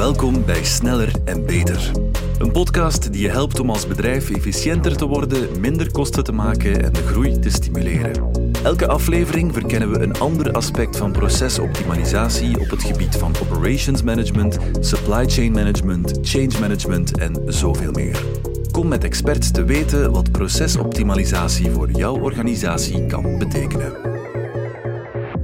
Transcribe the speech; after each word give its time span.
Welkom 0.00 0.44
bij 0.44 0.64
Sneller 0.64 1.12
en 1.24 1.46
Beter. 1.46 1.90
Een 2.38 2.52
podcast 2.52 3.12
die 3.12 3.22
je 3.22 3.28
helpt 3.28 3.60
om 3.60 3.70
als 3.70 3.86
bedrijf 3.86 4.30
efficiënter 4.30 4.96
te 4.96 5.06
worden, 5.06 5.60
minder 5.60 5.90
kosten 5.90 6.24
te 6.24 6.32
maken 6.32 6.82
en 6.82 6.92
de 6.92 7.06
groei 7.06 7.38
te 7.38 7.50
stimuleren. 7.50 8.30
Elke 8.62 8.88
aflevering 8.88 9.52
verkennen 9.52 9.90
we 9.90 10.00
een 10.00 10.18
ander 10.18 10.52
aspect 10.52 10.96
van 10.96 11.12
procesoptimalisatie 11.12 12.60
op 12.60 12.70
het 12.70 12.82
gebied 12.82 13.16
van 13.16 13.34
operations 13.42 14.02
management, 14.02 14.58
supply 14.80 15.28
chain 15.28 15.52
management, 15.52 16.18
change 16.22 16.60
management 16.60 17.18
en 17.18 17.42
zoveel 17.46 17.92
meer. 17.92 18.24
Kom 18.70 18.88
met 18.88 19.04
experts 19.04 19.50
te 19.50 19.64
weten 19.64 20.12
wat 20.12 20.30
procesoptimalisatie 20.30 21.70
voor 21.70 21.90
jouw 21.90 22.20
organisatie 22.20 23.06
kan 23.06 23.38
betekenen. 23.38 24.09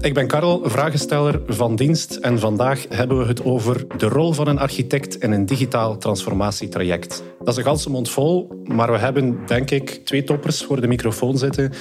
Ik 0.00 0.14
ben 0.14 0.26
Karel, 0.26 0.60
vragensteller 0.64 1.40
van 1.46 1.76
dienst 1.76 2.16
en 2.16 2.38
vandaag 2.38 2.86
hebben 2.88 3.18
we 3.18 3.24
het 3.24 3.44
over 3.44 3.86
de 3.98 4.08
rol 4.08 4.32
van 4.32 4.48
een 4.48 4.58
architect 4.58 5.16
in 5.16 5.32
een 5.32 5.46
digitaal 5.46 5.96
transformatietraject. 5.96 7.22
Dat 7.38 7.48
is 7.48 7.56
een 7.56 7.64
ganse 7.64 7.90
mond 7.90 8.10
vol, 8.10 8.62
maar 8.64 8.92
we 8.92 8.98
hebben 8.98 9.46
denk 9.46 9.70
ik 9.70 9.90
twee 10.04 10.24
toppers 10.24 10.64
voor 10.64 10.80
de 10.80 10.86
microfoon 10.86 11.38
zitten 11.38 11.72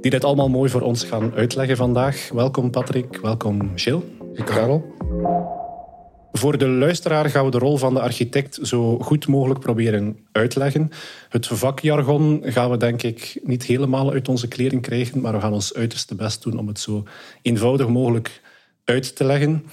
die 0.00 0.10
dit 0.10 0.24
allemaal 0.24 0.48
mooi 0.48 0.70
voor 0.70 0.80
ons 0.80 1.04
gaan 1.04 1.32
uitleggen 1.34 1.76
vandaag. 1.76 2.30
Welkom 2.34 2.70
Patrick, 2.70 3.18
welkom 3.22 3.70
Gilles. 3.74 4.02
Karel. 4.44 4.84
Voor 6.36 6.58
de 6.58 6.68
luisteraar 6.68 7.30
gaan 7.30 7.44
we 7.44 7.50
de 7.50 7.58
rol 7.58 7.76
van 7.76 7.94
de 7.94 8.00
architect 8.00 8.58
zo 8.62 8.98
goed 8.98 9.26
mogelijk 9.26 9.60
proberen 9.60 10.18
uitleggen. 10.32 10.90
Het 11.28 11.46
vakjargon 11.46 12.42
gaan 12.44 12.70
we 12.70 12.76
denk 12.76 13.02
ik 13.02 13.40
niet 13.42 13.62
helemaal 13.62 14.12
uit 14.12 14.28
onze 14.28 14.48
kleren 14.48 14.80
krijgen, 14.80 15.20
maar 15.20 15.32
we 15.32 15.40
gaan 15.40 15.52
ons 15.52 15.74
uiterste 15.74 16.14
best 16.14 16.42
doen 16.42 16.58
om 16.58 16.66
het 16.66 16.80
zo 16.80 17.04
eenvoudig 17.42 17.88
mogelijk 17.88 18.40
uit 18.84 19.16
te 19.16 19.24
leggen. 19.24 19.64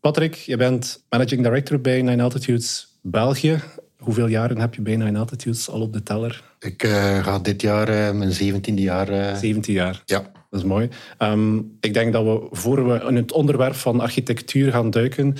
Patrick, 0.00 0.34
je 0.34 0.56
bent 0.56 1.04
managing 1.08 1.42
director 1.42 1.80
bij 1.80 2.02
Nine 2.02 2.22
Altitudes 2.22 2.98
België. 3.02 3.60
Hoeveel 3.98 4.26
jaren 4.26 4.58
heb 4.58 4.74
je 4.74 4.82
bij 4.82 4.96
Nine 4.96 5.18
Altitudes 5.18 5.68
al 5.68 5.80
op 5.80 5.92
de 5.92 6.02
teller? 6.02 6.42
Ik 6.58 6.82
uh, 6.82 7.24
ga 7.24 7.38
dit 7.38 7.62
jaar 7.62 7.88
uh, 7.88 8.18
mijn 8.18 8.32
zeventiende 8.32 8.82
jaar. 8.82 9.10
Uh... 9.10 9.36
17 9.36 9.74
jaar. 9.74 10.02
Ja. 10.04 10.30
Dat 10.50 10.60
is 10.60 10.66
mooi. 10.66 10.88
Um, 11.18 11.76
ik 11.80 11.94
denk 11.94 12.12
dat 12.12 12.24
we, 12.24 12.46
voor 12.50 12.88
we 12.88 13.04
in 13.08 13.16
het 13.16 13.32
onderwerp 13.32 13.74
van 13.74 14.00
architectuur 14.00 14.72
gaan 14.72 14.90
duiken, 14.90 15.36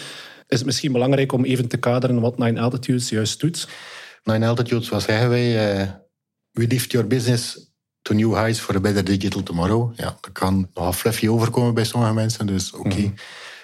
is 0.51 0.59
het 0.59 0.67
misschien 0.67 0.93
belangrijk 0.93 1.33
om 1.33 1.45
even 1.45 1.69
te 1.69 1.77
kaderen 1.77 2.21
wat 2.21 2.39
Nine 2.39 2.61
Altitudes 2.61 3.09
juist 3.09 3.41
doet. 3.41 3.69
Nine 4.25 4.47
Altitudes, 4.47 4.89
wat 4.89 5.03
zeggen 5.03 5.29
wij? 5.29 5.81
Uh, 5.81 5.89
we 6.51 6.67
lift 6.67 6.93
your 6.93 7.07
business 7.07 7.73
to 8.03 8.15
new 8.15 8.35
heights 8.35 8.61
for 8.61 8.77
a 8.77 8.81
better 8.81 9.05
digital 9.05 9.43
tomorrow. 9.43 9.93
Ja, 9.97 10.19
dat 10.21 10.33
kan 10.33 10.71
nogal 10.75 10.93
fluffy 10.93 11.29
overkomen 11.29 11.75
bij 11.75 11.85
sommige 11.85 12.13
mensen. 12.13 12.47
Dus 12.47 12.73
oké, 12.73 12.89
okay. 12.89 13.01
mm. 13.01 13.15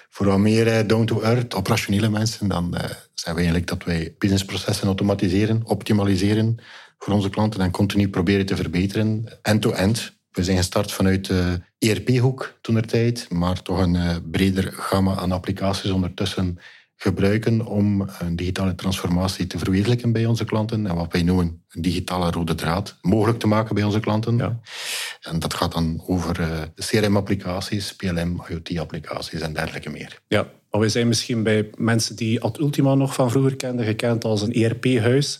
voor 0.09 0.25
wat 0.25 0.37
meer 0.37 0.67
uh, 0.67 0.87
down-to-earth, 0.87 1.55
operationele 1.55 2.09
mensen, 2.09 2.47
dan 2.47 2.73
uh, 2.73 2.79
zijn 3.13 3.35
we 3.35 3.41
eigenlijk 3.41 3.67
dat 3.67 3.83
wij 3.83 4.15
businessprocessen 4.17 4.87
automatiseren, 4.87 5.61
optimaliseren 5.65 6.57
voor 6.97 7.13
onze 7.13 7.29
klanten 7.29 7.61
en 7.61 7.71
continu 7.71 8.09
proberen 8.09 8.45
te 8.45 8.55
verbeteren, 8.55 9.39
end-to-end. 9.41 10.16
We 10.37 10.43
zijn 10.43 10.57
gestart 10.57 10.91
vanuit 10.91 11.25
de 11.25 11.61
ERP-hoek 11.79 12.57
toen 12.61 12.75
er 12.75 12.87
tijd, 12.87 13.27
maar 13.29 13.61
toch 13.61 13.79
een 13.79 14.21
breder 14.31 14.71
gamma 14.71 15.15
aan 15.15 15.31
applicaties 15.31 15.91
ondertussen 15.91 16.57
gebruiken 16.95 17.65
om 17.65 18.09
een 18.19 18.35
digitale 18.35 18.75
transformatie 18.75 19.47
te 19.47 19.57
verwezenlijken 19.57 20.11
bij 20.11 20.25
onze 20.25 20.45
klanten. 20.45 20.87
En 20.87 20.95
wat 20.95 21.11
wij 21.11 21.23
noemen 21.23 21.63
een 21.69 21.81
digitale 21.81 22.31
rode 22.31 22.55
draad 22.55 22.97
mogelijk 23.01 23.39
te 23.39 23.47
maken 23.47 23.75
bij 23.75 23.83
onze 23.83 23.99
klanten. 23.99 24.37
Ja. 24.37 24.59
En 25.21 25.39
dat 25.39 25.53
gaat 25.53 25.71
dan 25.71 26.03
over 26.07 26.39
uh, 26.39 26.61
CRM-applicaties, 26.75 27.95
PLM, 27.95 28.43
IoT-applicaties 28.49 29.39
en 29.39 29.53
dergelijke 29.53 29.89
meer. 29.89 30.19
Ja, 30.27 30.41
maar 30.71 30.79
wij 30.79 30.89
zijn 30.89 31.07
misschien 31.07 31.43
bij 31.43 31.69
mensen 31.77 32.15
die 32.15 32.41
Ad 32.41 32.59
Ultima 32.59 32.95
nog 32.95 33.13
van 33.13 33.29
vroeger 33.29 33.55
kenden, 33.55 33.85
gekend 33.85 34.23
als 34.23 34.41
een 34.41 34.53
ERP-huis. 34.53 35.39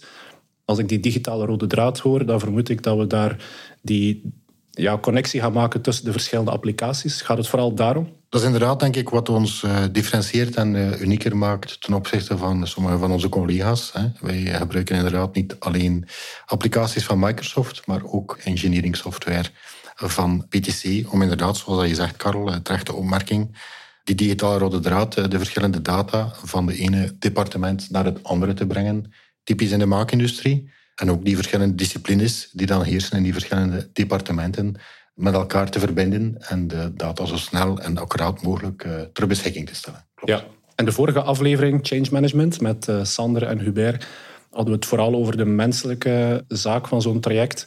Als 0.65 0.79
ik 0.79 0.89
die 0.89 0.99
digitale 0.99 1.45
rode 1.45 1.67
draad 1.67 1.99
hoor, 1.99 2.25
dan 2.25 2.39
vermoed 2.39 2.69
ik 2.69 2.83
dat 2.83 2.97
we 2.97 3.07
daar 3.07 3.45
die 3.81 4.36
ja, 4.77 4.97
connectie 4.97 5.41
gaan 5.41 5.53
maken 5.53 5.81
tussen 5.81 6.05
de 6.05 6.11
verschillende 6.11 6.51
applicaties. 6.51 7.21
Gaat 7.21 7.37
het 7.37 7.47
vooral 7.47 7.73
daarom? 7.73 8.15
Dat 8.29 8.41
is 8.41 8.45
inderdaad, 8.45 8.79
denk 8.79 8.95
ik, 8.95 9.09
wat 9.09 9.29
ons 9.29 9.63
uh, 9.63 9.83
differentieert 9.91 10.55
en 10.55 10.73
uh, 10.73 11.01
unieker 11.01 11.37
maakt 11.37 11.81
ten 11.81 11.93
opzichte 11.93 12.37
van 12.37 12.67
sommige 12.67 12.97
van 12.97 13.11
onze 13.11 13.29
collega's. 13.29 13.91
Hè. 13.93 14.07
Wij 14.19 14.39
gebruiken 14.39 14.95
inderdaad 14.95 15.35
niet 15.35 15.55
alleen 15.59 16.07
applicaties 16.45 17.05
van 17.05 17.19
Microsoft, 17.19 17.87
maar 17.87 18.01
ook 18.03 18.37
engineering 18.43 18.95
software 18.95 19.49
van 19.95 20.47
PTC, 20.49 21.11
om 21.11 21.21
inderdaad, 21.21 21.57
zoals 21.57 21.87
je 21.87 21.95
zegt, 21.95 22.15
Karel, 22.15 22.51
eh, 22.51 22.55
terechte 22.55 22.93
opmerking, 22.93 23.57
die 24.03 24.15
digitale 24.15 24.57
rode 24.57 24.79
draad, 24.79 25.13
de 25.13 25.37
verschillende 25.37 25.81
data 25.81 26.31
van 26.43 26.65
de 26.65 26.75
ene 26.75 27.15
departement 27.19 27.89
naar 27.89 28.05
het 28.05 28.23
andere 28.23 28.53
te 28.53 28.67
brengen, 28.67 29.13
typisch 29.43 29.71
in 29.71 29.79
de 29.79 29.85
maakindustrie. 29.85 30.71
En 30.97 31.11
ook 31.11 31.25
die 31.25 31.35
verschillende 31.35 31.75
disciplines 31.75 32.49
die 32.51 32.67
dan 32.67 32.83
heersen 32.83 33.17
in 33.17 33.23
die 33.23 33.33
verschillende 33.33 33.89
departementen 33.93 34.75
met 35.13 35.33
elkaar 35.33 35.69
te 35.69 35.79
verbinden 35.79 36.35
en 36.39 36.67
de 36.67 36.91
data 36.95 37.25
zo 37.25 37.37
snel 37.37 37.79
en 37.79 37.97
accuraat 37.97 38.41
mogelijk 38.41 38.83
uh, 38.83 39.01
ter 39.13 39.27
beschikking 39.27 39.67
te 39.67 39.75
stellen. 39.75 40.05
Klopt. 40.15 40.31
Ja, 40.31 40.43
en 40.75 40.85
de 40.85 40.91
vorige 40.91 41.21
aflevering, 41.21 41.79
Change 41.81 42.07
Management, 42.11 42.61
met 42.61 42.87
uh, 42.87 43.03
Sander 43.03 43.43
en 43.43 43.59
Hubert, 43.59 44.07
hadden 44.49 44.73
we 44.73 44.79
het 44.79 44.85
vooral 44.85 45.15
over 45.15 45.37
de 45.37 45.45
menselijke 45.45 46.45
zaak 46.47 46.87
van 46.87 47.01
zo'n 47.01 47.19
traject. 47.19 47.59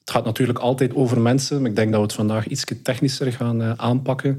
Het 0.00 0.10
gaat 0.10 0.24
natuurlijk 0.24 0.58
altijd 0.58 0.94
over 0.94 1.20
mensen, 1.20 1.60
maar 1.60 1.70
ik 1.70 1.76
denk 1.76 1.90
dat 1.90 2.00
we 2.00 2.06
het 2.06 2.14
vandaag 2.14 2.46
iets 2.46 2.64
technischer 2.82 3.32
gaan 3.32 3.62
uh, 3.62 3.72
aanpakken. 3.76 4.38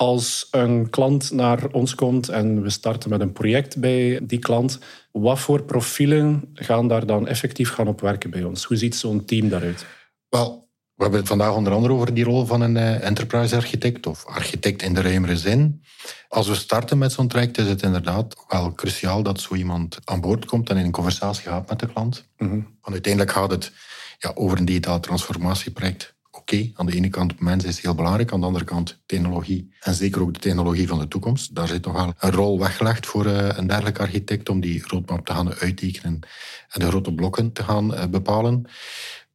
Als 0.00 0.48
een 0.50 0.90
klant 0.90 1.30
naar 1.30 1.66
ons 1.72 1.94
komt 1.94 2.28
en 2.28 2.62
we 2.62 2.70
starten 2.70 3.10
met 3.10 3.20
een 3.20 3.32
project 3.32 3.76
bij 3.76 4.20
die 4.22 4.38
klant, 4.38 4.78
wat 5.12 5.38
voor 5.38 5.62
profielen 5.62 6.50
gaan 6.54 6.88
daar 6.88 7.06
dan 7.06 7.28
effectief 7.28 7.70
gaan 7.70 7.88
op 7.88 8.00
werken 8.00 8.30
bij 8.30 8.44
ons? 8.44 8.64
Hoe 8.64 8.76
ziet 8.76 8.96
zo'n 8.96 9.24
team 9.24 9.48
daaruit? 9.48 9.86
Wel, 10.28 10.68
we 10.94 11.02
hebben 11.02 11.20
het 11.20 11.28
vandaag 11.28 11.54
onder 11.54 11.72
andere 11.72 11.94
over 11.94 12.14
die 12.14 12.24
rol 12.24 12.44
van 12.44 12.60
een 12.60 12.76
uh, 12.76 13.04
enterprise 13.04 13.56
architect 13.56 14.06
of 14.06 14.26
architect 14.26 14.82
in 14.82 14.94
de 14.94 15.02
ruimere 15.02 15.36
zin. 15.36 15.82
Als 16.28 16.48
we 16.48 16.54
starten 16.54 16.98
met 16.98 17.12
zo'n 17.12 17.28
traject 17.28 17.58
is 17.58 17.68
het 17.68 17.82
inderdaad 17.82 18.44
wel 18.48 18.72
cruciaal 18.72 19.22
dat 19.22 19.40
zo 19.40 19.54
iemand 19.54 19.98
aan 20.04 20.20
boord 20.20 20.44
komt 20.44 20.70
en 20.70 20.76
in 20.76 20.84
een 20.84 20.90
conversatie 20.90 21.48
gaat 21.48 21.68
met 21.68 21.78
de 21.78 21.92
klant. 21.92 22.28
Mm 22.38 22.48
-hmm. 22.48 22.76
Want 22.80 22.92
uiteindelijk 22.92 23.32
gaat 23.32 23.50
het 23.50 23.72
ja, 24.18 24.32
over 24.34 24.58
een 24.58 24.64
digitaal 24.64 25.00
transformatieproject. 25.00 26.18
Okay, 26.52 26.72
aan 26.74 26.86
de 26.86 26.92
ene 26.92 27.08
kant 27.08 27.40
mens 27.40 27.64
is 27.64 27.80
heel 27.80 27.94
belangrijk, 27.94 28.32
aan 28.32 28.40
de 28.40 28.46
andere 28.46 28.64
kant 28.64 29.02
technologie. 29.06 29.74
En 29.80 29.94
zeker 29.94 30.20
ook 30.20 30.34
de 30.34 30.40
technologie 30.40 30.88
van 30.88 30.98
de 30.98 31.08
toekomst. 31.08 31.54
Daar 31.54 31.68
zit 31.68 31.86
wel 31.86 32.14
een 32.18 32.30
rol 32.30 32.58
weggelegd 32.58 33.06
voor 33.06 33.26
uh, 33.26 33.48
een 33.48 33.66
dergelijke 33.66 34.00
architect 34.00 34.48
om 34.48 34.60
die 34.60 34.82
roadmap 34.86 35.26
te 35.26 35.32
gaan 35.32 35.54
uittekenen 35.54 36.20
en 36.68 36.80
de 36.80 36.86
grote 36.86 37.14
blokken 37.14 37.52
te 37.52 37.62
gaan 37.62 37.94
uh, 37.94 38.04
bepalen. 38.06 38.64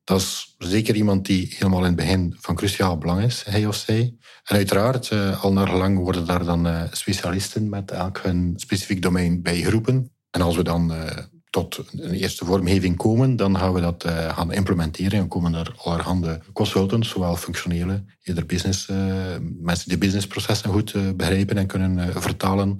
Dat 0.03 0.19
is 0.19 0.55
zeker 0.57 0.95
iemand 0.95 1.25
die 1.25 1.55
helemaal 1.57 1.79
in 1.79 1.85
het 1.85 1.95
begin 1.95 2.35
van 2.39 2.55
cruciaal 2.55 2.97
belang 2.97 3.23
is, 3.23 3.43
hij 3.43 3.65
of 3.65 3.75
zij. 3.75 4.15
En 4.43 4.55
uiteraard, 4.55 5.11
uh, 5.11 5.43
al 5.43 5.53
naar 5.53 5.67
gelang 5.67 5.97
worden 5.97 6.25
daar 6.25 6.45
dan 6.45 6.89
specialisten 6.91 7.69
met 7.69 7.91
elk 7.91 8.19
hun 8.23 8.53
specifiek 8.55 9.01
domein 9.01 9.41
bij 9.41 9.61
geroepen. 9.61 10.11
En 10.31 10.41
als 10.41 10.55
we 10.55 10.63
dan 10.63 10.93
tot 11.55 11.83
een 11.91 12.13
eerste 12.13 12.45
vormgeving 12.45 12.97
komen, 12.97 13.35
dan 13.35 13.57
gaan 13.57 13.73
we 13.73 13.81
dat 13.81 14.03
gaan 14.07 14.51
implementeren. 14.51 15.19
En 15.19 15.27
komen 15.27 15.53
er 15.53 15.73
allerhande 15.77 16.39
consultants, 16.53 17.09
zowel 17.09 17.35
functionele, 17.35 18.03
eerder 18.23 18.45
business, 18.45 18.87
mensen 19.61 19.89
die 19.89 19.97
businessprocessen 19.97 20.71
goed 20.71 21.17
begrijpen 21.17 21.57
en 21.57 21.67
kunnen 21.67 22.21
vertalen. 22.21 22.79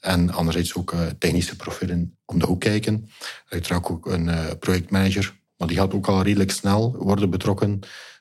En 0.00 0.30
anderzijds 0.30 0.74
ook 0.74 0.94
technische 1.18 1.56
profielen 1.56 2.18
om 2.24 2.38
de 2.38 2.46
hoek 2.46 2.60
kijken. 2.60 3.08
Uiteraard 3.48 3.88
ook 3.88 4.06
een 4.06 4.30
projectmanager 4.58 5.38
maar 5.60 5.68
die 5.68 5.78
gaat 5.78 5.94
ook 5.94 6.06
al 6.06 6.22
redelijk 6.22 6.50
snel 6.50 6.96
worden 6.96 7.30
betrokken 7.30 7.80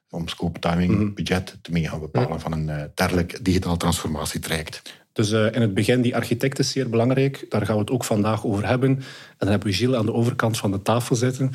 om 0.09 0.27
scope, 0.27 0.59
timing, 0.59 0.95
-hmm. 0.95 1.13
budget 1.13 1.57
te 1.61 1.71
mee 1.71 1.87
gaan 1.87 1.99
bepalen 1.99 2.39
van 2.39 2.51
een 2.51 2.91
dergelijk 2.93 3.45
digitaal 3.45 3.77
transformatietraject. 3.77 4.81
Dus 5.19 5.31
uh, 5.31 5.45
in 5.51 5.61
het 5.61 5.73
begin, 5.73 6.01
die 6.01 6.15
architect 6.15 6.59
is 6.59 6.71
zeer 6.71 6.89
belangrijk. 6.89 7.45
Daar 7.49 7.65
gaan 7.65 7.75
we 7.75 7.81
het 7.81 7.91
ook 7.91 8.03
vandaag 8.03 8.45
over 8.45 8.67
hebben. 8.67 8.89
En 8.89 9.03
dan 9.37 9.49
hebben 9.49 9.67
we 9.67 9.73
Gilles 9.73 9.97
aan 9.97 10.05
de 10.05 10.13
overkant 10.13 10.57
van 10.57 10.71
de 10.71 10.81
tafel 10.81 11.15
zitten. 11.15 11.51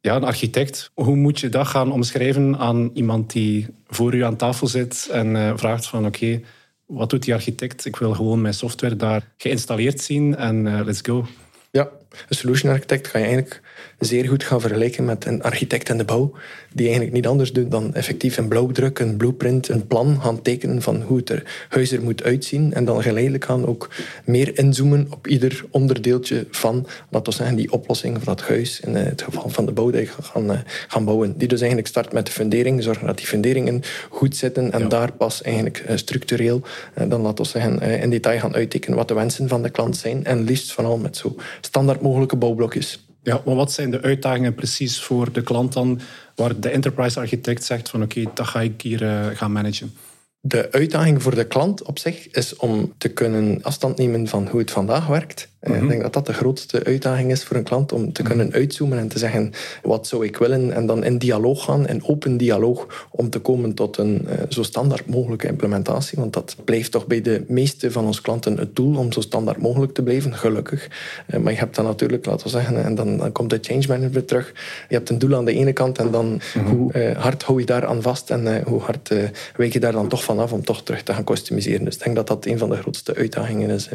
Ja, 0.00 0.16
een 0.16 0.24
architect. 0.24 0.90
Hoe 0.94 1.16
moet 1.16 1.40
je 1.40 1.48
dat 1.48 1.66
gaan 1.66 1.92
omschrijven 1.92 2.56
aan 2.58 2.90
iemand 2.94 3.32
die 3.32 3.66
voor 3.86 4.14
u 4.14 4.24
aan 4.24 4.36
tafel 4.36 4.66
zit 4.66 5.08
en 5.12 5.34
uh, 5.34 5.52
vraagt 5.56 5.86
van 5.86 6.06
oké, 6.06 6.40
wat 6.86 7.10
doet 7.10 7.22
die 7.22 7.34
architect? 7.34 7.84
Ik 7.84 7.96
wil 7.96 8.14
gewoon 8.14 8.40
mijn 8.40 8.54
software 8.54 8.96
daar 8.96 9.22
geïnstalleerd 9.36 10.00
zien 10.00 10.36
en 10.36 10.84
let's 10.84 11.00
go. 11.02 11.26
Ja, 11.70 11.88
Een 12.28 12.36
solution 12.36 12.72
architect 12.72 13.10
kan 13.10 13.20
je 13.20 13.26
eigenlijk 13.26 13.62
zeer 13.98 14.28
goed 14.28 14.44
gaan 14.44 14.60
vergelijken 14.60 15.04
met 15.04 15.24
een 15.24 15.42
architect 15.42 15.88
in 15.88 15.98
de 15.98 16.04
bouw, 16.04 16.32
die 16.72 16.84
eigenlijk 16.84 17.14
niet 17.14 17.26
anders 17.26 17.52
doet 17.52 17.70
dan 17.70 17.94
effectief 17.94 18.36
een 18.36 18.48
blauwdruk, 18.48 18.98
een 18.98 19.16
blueprint, 19.16 19.68
een 19.68 19.86
plan 19.86 20.20
gaan 20.20 20.42
tekenen 20.42 20.82
van 20.82 21.02
hoe 21.02 21.16
het 21.16 21.30
er, 21.30 21.66
huis 21.68 21.92
er 21.92 22.02
moet 22.02 22.22
uitzien. 22.22 22.74
En 22.74 22.84
dan 22.84 23.02
geleidelijk 23.02 23.44
gaan 23.44 23.66
ook 23.66 23.88
meer 24.24 24.58
inzoomen 24.58 25.06
op 25.10 25.26
ieder 25.26 25.64
onderdeeltje 25.70 26.46
van, 26.50 26.86
laten 27.08 27.32
we 27.32 27.38
zeggen, 27.38 27.56
die 27.56 27.72
oplossing 27.72 28.16
van 28.16 28.34
dat 28.36 28.48
huis, 28.48 28.80
in 28.80 28.94
het 28.94 29.22
geval 29.22 29.48
van 29.48 29.66
de 29.66 29.72
bouw, 29.72 29.90
die 29.90 30.06
gaan, 30.06 30.50
eh, 30.50 30.58
gaan 30.88 31.04
bouwen. 31.04 31.38
Die 31.38 31.48
dus 31.48 31.60
eigenlijk 31.60 31.88
start 31.88 32.12
met 32.12 32.26
de 32.26 32.32
fundering, 32.32 32.82
zorgen 32.82 33.06
dat 33.06 33.16
die 33.16 33.26
funderingen 33.26 33.82
goed 34.10 34.36
zitten 34.36 34.72
en 34.72 34.88
daar 34.88 35.12
pas 35.12 35.42
eigenlijk 35.42 35.78
eh, 35.78 35.96
structureel, 35.96 36.62
eh, 36.94 37.08
dan 37.08 37.20
laten 37.20 37.44
we 37.44 37.50
zeggen, 37.50 37.80
in 37.80 38.10
detail 38.10 38.38
gaan 38.38 38.54
uittekenen 38.54 38.96
wat 38.96 39.08
de 39.08 39.14
wensen 39.14 39.48
van 39.48 39.62
de 39.62 39.70
klant 39.70 39.96
zijn. 39.96 40.24
En 40.24 40.44
liefst 40.44 40.72
vooral 40.72 40.98
met 40.98 41.16
zo 41.16 41.36
standaard 41.60 42.00
mogelijke 42.00 42.36
bouwblokjes. 42.36 43.07
Ja, 43.28 43.40
maar 43.44 43.54
wat 43.54 43.72
zijn 43.72 43.90
de 43.90 44.02
uitdagingen 44.02 44.54
precies 44.54 45.00
voor 45.00 45.32
de 45.32 45.42
klant 45.42 45.72
dan, 45.72 46.00
waar 46.34 46.60
de 46.60 46.68
enterprise 46.68 47.20
architect 47.20 47.64
zegt 47.64 47.88
van 47.88 48.02
oké, 48.02 48.24
dat 48.34 48.46
ga 48.46 48.60
ik 48.60 48.82
hier 48.82 49.02
uh, 49.02 49.26
gaan 49.26 49.52
managen? 49.52 49.94
De 50.40 50.72
uitdaging 50.72 51.22
voor 51.22 51.34
de 51.34 51.46
klant 51.46 51.82
op 51.82 51.98
zich 51.98 52.30
is 52.30 52.56
om 52.56 52.92
te 52.98 53.08
kunnen 53.08 53.62
afstand 53.62 53.98
nemen 53.98 54.28
van 54.28 54.48
hoe 54.48 54.60
het 54.60 54.70
vandaag 54.70 55.06
werkt 55.06 55.48
Mm 55.68 55.82
Ik 55.82 55.88
denk 55.88 56.02
dat 56.02 56.12
dat 56.12 56.26
de 56.26 56.32
grootste 56.32 56.84
uitdaging 56.84 57.30
is 57.30 57.44
voor 57.44 57.56
een 57.56 57.62
klant, 57.62 57.92
om 57.92 58.12
te 58.12 58.22
kunnen 58.22 58.52
uitzoomen 58.52 58.98
en 58.98 59.08
te 59.08 59.18
zeggen 59.18 59.52
wat 59.82 60.06
zou 60.06 60.24
ik 60.24 60.36
willen 60.36 60.72
en 60.72 60.86
dan 60.86 61.04
in 61.04 61.18
dialoog 61.18 61.64
gaan, 61.64 61.88
in 61.88 62.04
open 62.04 62.36
dialoog, 62.36 63.06
om 63.10 63.30
te 63.30 63.38
komen 63.38 63.74
tot 63.74 63.96
een 63.96 64.26
uh, 64.26 64.32
zo 64.48 64.62
standaard 64.62 65.06
mogelijke 65.06 65.46
implementatie. 65.46 66.18
Want 66.18 66.32
dat 66.32 66.56
blijft 66.64 66.90
toch 66.90 67.06
bij 67.06 67.20
de 67.20 67.44
meeste 67.48 67.90
van 67.90 68.06
onze 68.06 68.22
klanten 68.22 68.56
het 68.58 68.76
doel 68.76 68.96
om 68.96 69.12
zo 69.12 69.20
standaard 69.20 69.58
mogelijk 69.58 69.94
te 69.94 70.02
blijven, 70.02 70.34
gelukkig. 70.34 70.88
Uh, 71.26 71.40
maar 71.40 71.52
je 71.52 71.58
hebt 71.58 71.76
dan 71.76 71.84
natuurlijk, 71.84 72.26
laten 72.26 72.46
we 72.46 72.52
zeggen, 72.52 72.84
en 72.84 72.94
dan, 72.94 73.16
dan 73.16 73.32
komt 73.32 73.50
de 73.50 73.58
change 73.62 73.84
management 73.88 74.28
terug. 74.28 74.52
Je 74.88 74.94
hebt 74.94 75.10
een 75.10 75.18
doel 75.18 75.36
aan 75.36 75.44
de 75.44 75.52
ene 75.52 75.72
kant 75.72 75.98
en 75.98 76.10
dan 76.10 76.26
mm 76.26 76.38
-hmm. 76.52 76.66
hoe 76.66 76.92
uh, 76.92 77.16
hard 77.16 77.42
hou 77.42 77.60
je 77.60 77.66
daar 77.66 77.86
aan 77.86 78.02
vast 78.02 78.30
en 78.30 78.62
hoe 78.62 78.80
hard 78.80 79.12
wijk 79.56 79.72
je 79.72 79.80
daar 79.80 79.92
dan 79.92 80.08
toch 80.08 80.24
vanaf 80.24 80.52
om 80.52 80.64
toch 80.64 80.82
terug 80.82 81.02
te 81.02 81.12
gaan 81.12 81.24
customiseren. 81.24 81.84
Dus 81.84 81.94
ik 81.94 82.04
denk 82.04 82.16
dat 82.16 82.26
dat 82.26 82.46
een 82.46 82.58
van 82.58 82.70
de 82.70 82.76
grootste 82.76 83.14
uitdagingen 83.14 83.70
is 83.70 83.88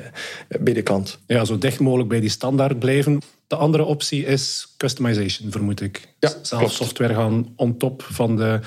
bij 0.60 0.74
de 0.74 0.81
klant. 0.81 1.20
Ja, 1.25 1.46
zo 1.46 1.58
dicht 1.63 1.80
mogelijk 1.80 2.10
bij 2.10 2.19
die 2.19 2.30
standaard 2.30 2.80
blijven. 2.80 3.21
De 3.48 3.56
andere 3.56 3.83
optie 3.83 4.25
is 4.25 4.74
customization, 4.77 5.51
vermoed 5.51 5.81
ik. 5.81 6.13
Ja, 6.19 6.31
Zelf 6.42 6.71
software 6.71 7.13
gaan 7.13 7.54
on 7.56 7.77
top 7.77 8.04
van 8.04 8.36
de 8.36 8.60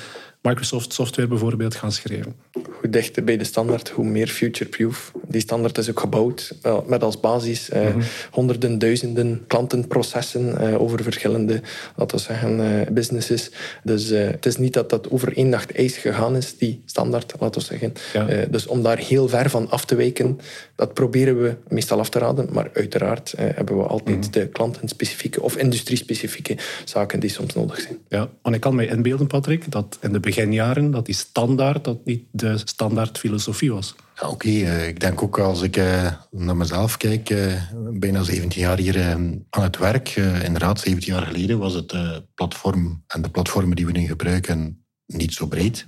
Microsoft 0.48 0.92
software 0.92 1.28
bijvoorbeeld 1.28 1.74
gaan 1.74 1.92
schrijven. 1.92 2.34
Hoe 2.52 2.90
dichter 2.90 3.24
bij 3.24 3.36
de 3.36 3.44
standaard, 3.44 3.88
hoe 3.88 4.04
meer 4.04 4.28
future-proof. 4.28 5.12
Die 5.28 5.40
standaard 5.40 5.78
is 5.78 5.90
ook 5.90 6.00
gebouwd 6.00 6.54
met 6.86 7.02
als 7.02 7.20
basis 7.20 7.70
eh, 7.70 7.80
mm 7.80 7.92
-hmm. 7.92 8.02
honderden, 8.30 8.78
duizenden 8.78 9.44
klantenprocessen 9.46 10.58
eh, 10.58 10.80
over 10.80 11.02
verschillende, 11.02 11.60
laten 11.96 12.16
we 12.16 12.22
zeggen, 12.22 12.60
eh, 12.60 12.92
businesses. 12.92 13.50
Dus 13.82 14.10
eh, 14.10 14.26
het 14.26 14.46
is 14.46 14.56
niet 14.56 14.72
dat 14.72 14.90
dat 14.90 15.10
over 15.10 15.36
één 15.36 15.48
nacht 15.48 15.72
ijs 15.72 15.96
gegaan 15.96 16.36
is, 16.36 16.56
die 16.58 16.82
standaard, 16.84 17.34
laten 17.40 17.60
we 17.60 17.66
zeggen. 17.66 17.92
Ja. 18.12 18.28
Eh, 18.28 18.46
dus 18.50 18.66
om 18.66 18.82
daar 18.82 18.98
heel 18.98 19.28
ver 19.28 19.50
van 19.50 19.70
af 19.70 19.84
te 19.84 19.94
wijken, 19.94 20.38
dat 20.74 20.94
proberen 20.94 21.42
we 21.42 21.56
meestal 21.68 21.98
af 21.98 22.08
te 22.08 22.18
raden. 22.18 22.48
Maar 22.52 22.70
uiteraard 22.72 23.32
eh, 23.32 23.44
hebben 23.54 23.76
we 23.76 23.82
altijd 23.82 24.16
mm 24.16 24.22
-hmm. 24.22 24.30
de 24.30 24.48
klantenspecifieke 24.48 25.42
of 25.42 25.56
industriespecifieke 25.56 26.56
zaken 26.84 27.20
die 27.20 27.30
soms 27.30 27.54
nodig 27.54 27.80
zijn. 27.80 27.98
Ja, 28.08 28.28
want 28.42 28.54
ik 28.54 28.60
kan 28.60 28.74
mij 28.74 28.86
inbeelden, 28.86 29.26
Patrick, 29.26 29.70
dat 29.70 29.98
in 30.00 30.12
de 30.12 30.20
beginjaren 30.36 30.90
dat 30.90 31.06
die 31.06 31.14
standaard 31.14 31.84
dat 31.84 32.04
niet 32.04 32.24
de 32.30 32.58
standaard 32.64 33.18
filosofie 33.18 33.72
was. 33.72 33.94
Ja, 34.20 34.28
Oké, 34.28 34.32
okay. 34.32 34.52
uh, 34.52 34.88
ik 34.88 35.00
denk 35.00 35.22
ook 35.22 35.38
als 35.38 35.62
ik 35.62 35.76
uh, 35.76 36.12
naar 36.30 36.56
mezelf 36.56 36.96
kijk, 36.96 37.30
uh, 37.30 37.62
bijna 37.92 38.22
17 38.22 38.60
jaar 38.60 38.78
hier 38.78 39.04
aan 39.50 39.62
het 39.62 39.78
werk. 39.78 40.16
inderdaad, 40.16 40.80
17 40.80 41.14
jaar 41.14 41.26
geleden 41.26 41.58
was 41.58 41.74
het 41.74 41.94
platform 42.34 43.02
en 43.06 43.22
de 43.22 43.30
platformen 43.30 43.76
die 43.76 43.86
we 43.86 43.92
nu 43.92 44.06
gebruiken 44.06 44.80
niet 45.06 45.32
zo 45.32 45.46
breed. 45.46 45.86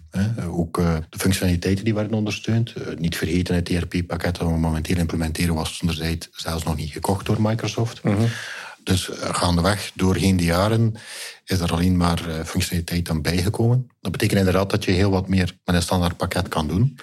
Ook 0.51 0.77
de 1.09 1.19
functionaliteiten 1.19 1.85
die 1.85 1.95
werden 1.95 2.17
ondersteund. 2.17 2.75
niet 2.99 3.17
vergeten, 3.17 3.55
het 3.55 3.69
ERP-pakket 3.69 4.37
dat 4.37 4.49
we 4.49 4.59
momenteel 4.59 4.97
implementeren 4.97 5.55
was 5.55 5.81
onderzijds 5.81 6.29
zelfs 6.33 6.65
nog 6.65 6.77
niet 6.77 6.91
gekocht 6.91 7.27
door 7.27 7.43
Microsoft. 7.43 8.01
-huh. 8.03 8.23
Dus 8.89 9.09
gaandeweg, 9.13 9.93
doorheen 9.95 10.37
de 10.37 10.45
jaren, 10.45 10.95
is 11.45 11.61
er 11.61 11.73
alleen 11.73 11.97
maar 11.97 12.19
functionaliteit 12.45 13.11
aan 13.11 13.23
bijgekomen. 13.23 13.91
Dat 14.01 14.13
betekent 14.13 14.39
inderdaad 14.39 14.71
dat 14.71 14.85
je 14.85 14.91
heel 14.91 15.11
wat 15.11 15.29
meer 15.29 15.57
met 15.65 15.75
een 15.75 15.83
standaard 15.83 16.17
pakket 16.17 16.49
kan 16.49 16.69
doen. 16.69 16.99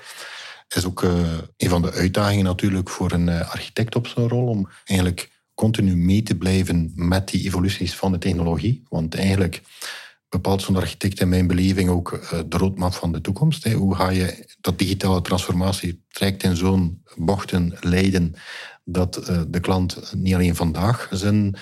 Is 0.76 0.86
ook 0.86 1.02
uh, 1.02 1.12
een 1.58 1.70
van 1.70 1.82
de 1.82 1.92
uitdagingen 1.92 2.46
natuurlijk 2.46 2.90
voor 2.90 3.12
een 3.12 3.30
architect 3.30 3.96
op 3.96 4.08
zijn 4.08 4.28
rol, 4.28 4.48
om 4.48 4.70
eigenlijk 4.84 5.30
continu 5.54 5.96
mee 5.96 6.24
te 6.24 6.36
blijven 6.36 6.92
met 6.96 7.28
die 7.28 7.46
evoluties 7.46 7.96
van 7.96 8.12
de 8.12 8.18
technologie. 8.18 8.84
Want 8.90 9.16
eigenlijk 9.16 9.62
bepaalt 10.30 10.62
zo'n 10.62 10.76
architect 10.76 11.20
in 11.20 11.30
mijn 11.30 11.48
beleving 11.48 11.90
ook 11.90 12.28
de 12.50 12.58
roadmap 12.58 12.94
van 12.94 13.12
de 13.12 13.22
toekomst. 13.22 13.72
Hoe 13.72 13.96
ga 13.96 14.10
je 14.10 14.56
dat 14.62 14.80
digitale 14.80 15.22
transformatie 15.22 16.04
trekt 16.10 16.44
in 16.44 16.56
zo'n 16.56 17.04
bochten 17.16 17.78
leiden 17.80 18.36
dat 18.86 19.14
de 19.48 19.60
klant 19.60 20.14
niet 20.16 20.34
alleen 20.34 20.56
vandaag 20.56 21.08
zijn 21.12 21.56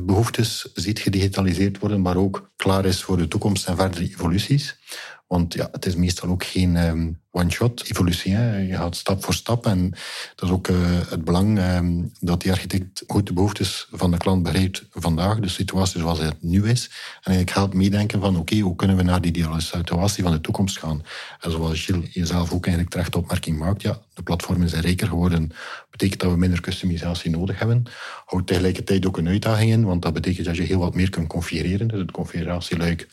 behoeftes 0.00 0.70
ziet 0.74 0.98
gedigitaliseerd 0.98 1.78
worden, 1.78 2.00
maar 2.00 2.16
ook 2.16 2.50
klaar 2.56 2.84
is 2.84 3.02
voor 3.02 3.16
de 3.16 3.28
toekomst 3.28 3.66
en 3.66 3.76
verdere 3.76 4.04
evoluties. 4.04 4.78
Want 5.26 5.54
ja, 5.54 5.68
het 5.72 5.86
is 5.86 5.94
meestal 5.96 6.28
ook 6.28 6.44
geen 6.44 6.76
um, 6.76 7.20
one-shot 7.38 7.84
evolutie. 7.90 8.32
Hè. 8.32 8.58
Je 8.58 8.76
gaat 8.76 8.96
stap 8.96 9.24
voor 9.24 9.34
stap. 9.34 9.66
En 9.66 9.90
dat 10.34 10.48
is 10.48 10.54
ook 10.54 10.68
uh, 10.68 10.76
het 11.08 11.24
belang 11.24 11.58
um, 11.58 12.12
dat 12.20 12.40
die 12.40 12.52
architect 12.52 13.04
goed 13.06 13.26
de 13.26 13.32
behoeftes 13.32 13.88
van 13.90 14.10
de 14.10 14.16
klant 14.16 14.42
begrijpt 14.42 14.86
vandaag, 14.90 15.38
de 15.38 15.48
situatie 15.48 16.00
zoals 16.00 16.18
het 16.18 16.42
nu 16.42 16.68
is. 16.68 16.84
En 16.84 17.32
eigenlijk 17.32 17.50
gaat 17.50 17.74
meedenken 17.74 18.20
van 18.20 18.36
oké, 18.36 18.58
hoe 18.58 18.76
kunnen 18.76 18.96
we 18.96 19.02
naar 19.02 19.20
die 19.20 19.30
ideale 19.30 19.60
situatie 19.60 20.22
van 20.22 20.32
de 20.32 20.40
toekomst 20.40 20.78
gaan. 20.78 21.02
En 21.40 21.50
zoals 21.50 21.84
Gilles 21.84 22.12
jezelf 22.12 22.52
ook 22.52 22.66
eigenlijk 22.66 22.94
terecht 22.94 23.16
opmerking 23.16 23.58
maakt, 23.58 23.82
ja, 23.82 23.98
de 24.14 24.22
platformen 24.22 24.68
zijn 24.68 24.82
rijker 24.82 25.08
geworden. 25.08 25.52
betekent 25.90 26.20
dat 26.20 26.30
we 26.30 26.36
minder 26.36 26.60
customisatie 26.60 27.30
nodig 27.30 27.58
hebben. 27.58 27.82
Houdt 28.24 28.46
tegelijkertijd 28.46 29.06
ook 29.06 29.16
een 29.16 29.28
uitdaging 29.28 29.70
in, 29.70 29.84
want 29.84 30.02
dat 30.02 30.12
betekent 30.12 30.46
dat 30.46 30.56
je 30.56 30.62
heel 30.62 30.78
wat 30.78 30.94
meer 30.94 31.10
kunt 31.10 31.28
configureren. 31.28 31.88
Dus 31.88 31.98
het 31.98 32.10
configuratieluik 32.10 33.08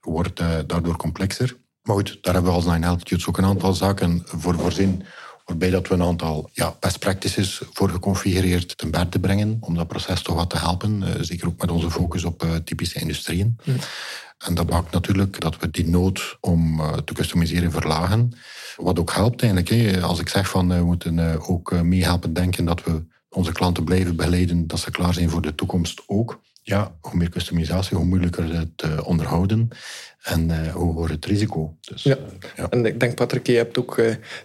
wordt 0.00 0.40
uh, 0.40 0.58
daardoor 0.66 0.96
complexer. 0.96 1.56
Maar 1.88 1.96
goed, 1.96 2.18
daar 2.20 2.34
hebben 2.34 2.52
we 2.52 2.58
als 2.58 2.66
Nine 2.66 2.86
Altitudes 2.86 3.26
ook 3.26 3.38
een 3.38 3.44
aantal 3.44 3.74
zaken 3.74 4.22
voor 4.24 4.54
voorzien. 4.54 5.02
Waarbij 5.44 5.70
dat 5.70 5.88
we 5.88 5.94
een 5.94 6.02
aantal 6.02 6.50
ja, 6.52 6.76
best 6.80 6.98
practices 6.98 7.62
voor 7.72 7.90
geconfigureerd 7.90 8.78
ten 8.78 8.90
berde 8.90 9.18
brengen. 9.18 9.56
Om 9.60 9.74
dat 9.74 9.88
proces 9.88 10.22
toch 10.22 10.34
wat 10.34 10.50
te 10.50 10.58
helpen. 10.58 11.02
Uh, 11.02 11.08
zeker 11.20 11.46
ook 11.46 11.60
met 11.60 11.70
onze 11.70 11.90
focus 11.90 12.24
op 12.24 12.42
uh, 12.42 12.54
typische 12.54 13.00
industrieën. 13.00 13.58
En 14.38 14.54
dat 14.54 14.70
maakt 14.70 14.92
natuurlijk 14.92 15.40
dat 15.40 15.58
we 15.58 15.70
die 15.70 15.88
nood 15.88 16.36
om 16.40 16.80
uh, 16.80 16.92
te 16.92 17.14
customiseren 17.14 17.72
verlagen. 17.72 18.32
Wat 18.76 18.98
ook 18.98 19.12
helpt 19.12 19.42
eigenlijk. 19.42 19.70
Hè. 19.70 20.00
Als 20.00 20.18
ik 20.18 20.28
zeg 20.28 20.48
van 20.48 20.68
we 20.68 20.84
moeten 20.84 21.48
ook 21.48 21.82
meehelpen 21.82 22.32
denken 22.32 22.64
dat 22.64 22.84
we 22.84 23.04
onze 23.28 23.52
klanten 23.52 23.84
blijven 23.84 24.16
begeleiden. 24.16 24.66
Dat 24.66 24.78
ze 24.78 24.90
klaar 24.90 25.14
zijn 25.14 25.30
voor 25.30 25.42
de 25.42 25.54
toekomst 25.54 26.02
ook 26.06 26.40
ja, 26.68 26.94
hoe 27.00 27.16
meer 27.16 27.30
customisatie, 27.30 27.96
hoe 27.96 28.06
moeilijker 28.06 28.54
het 28.54 28.82
uh, 28.84 29.06
onderhouden 29.06 29.68
en 30.22 30.48
uh, 30.48 30.74
hoe 30.74 30.92
hoger 30.92 31.10
het 31.10 31.24
risico. 31.24 31.76
Dus, 31.80 32.02
ja. 32.02 32.16
Uh, 32.16 32.24
ja. 32.56 32.68
en 32.70 32.86
ik 32.86 33.00
denk, 33.00 33.14
Patrick, 33.14 33.46
je 33.46 33.56
hebt 33.56 33.78
ook 33.78 33.96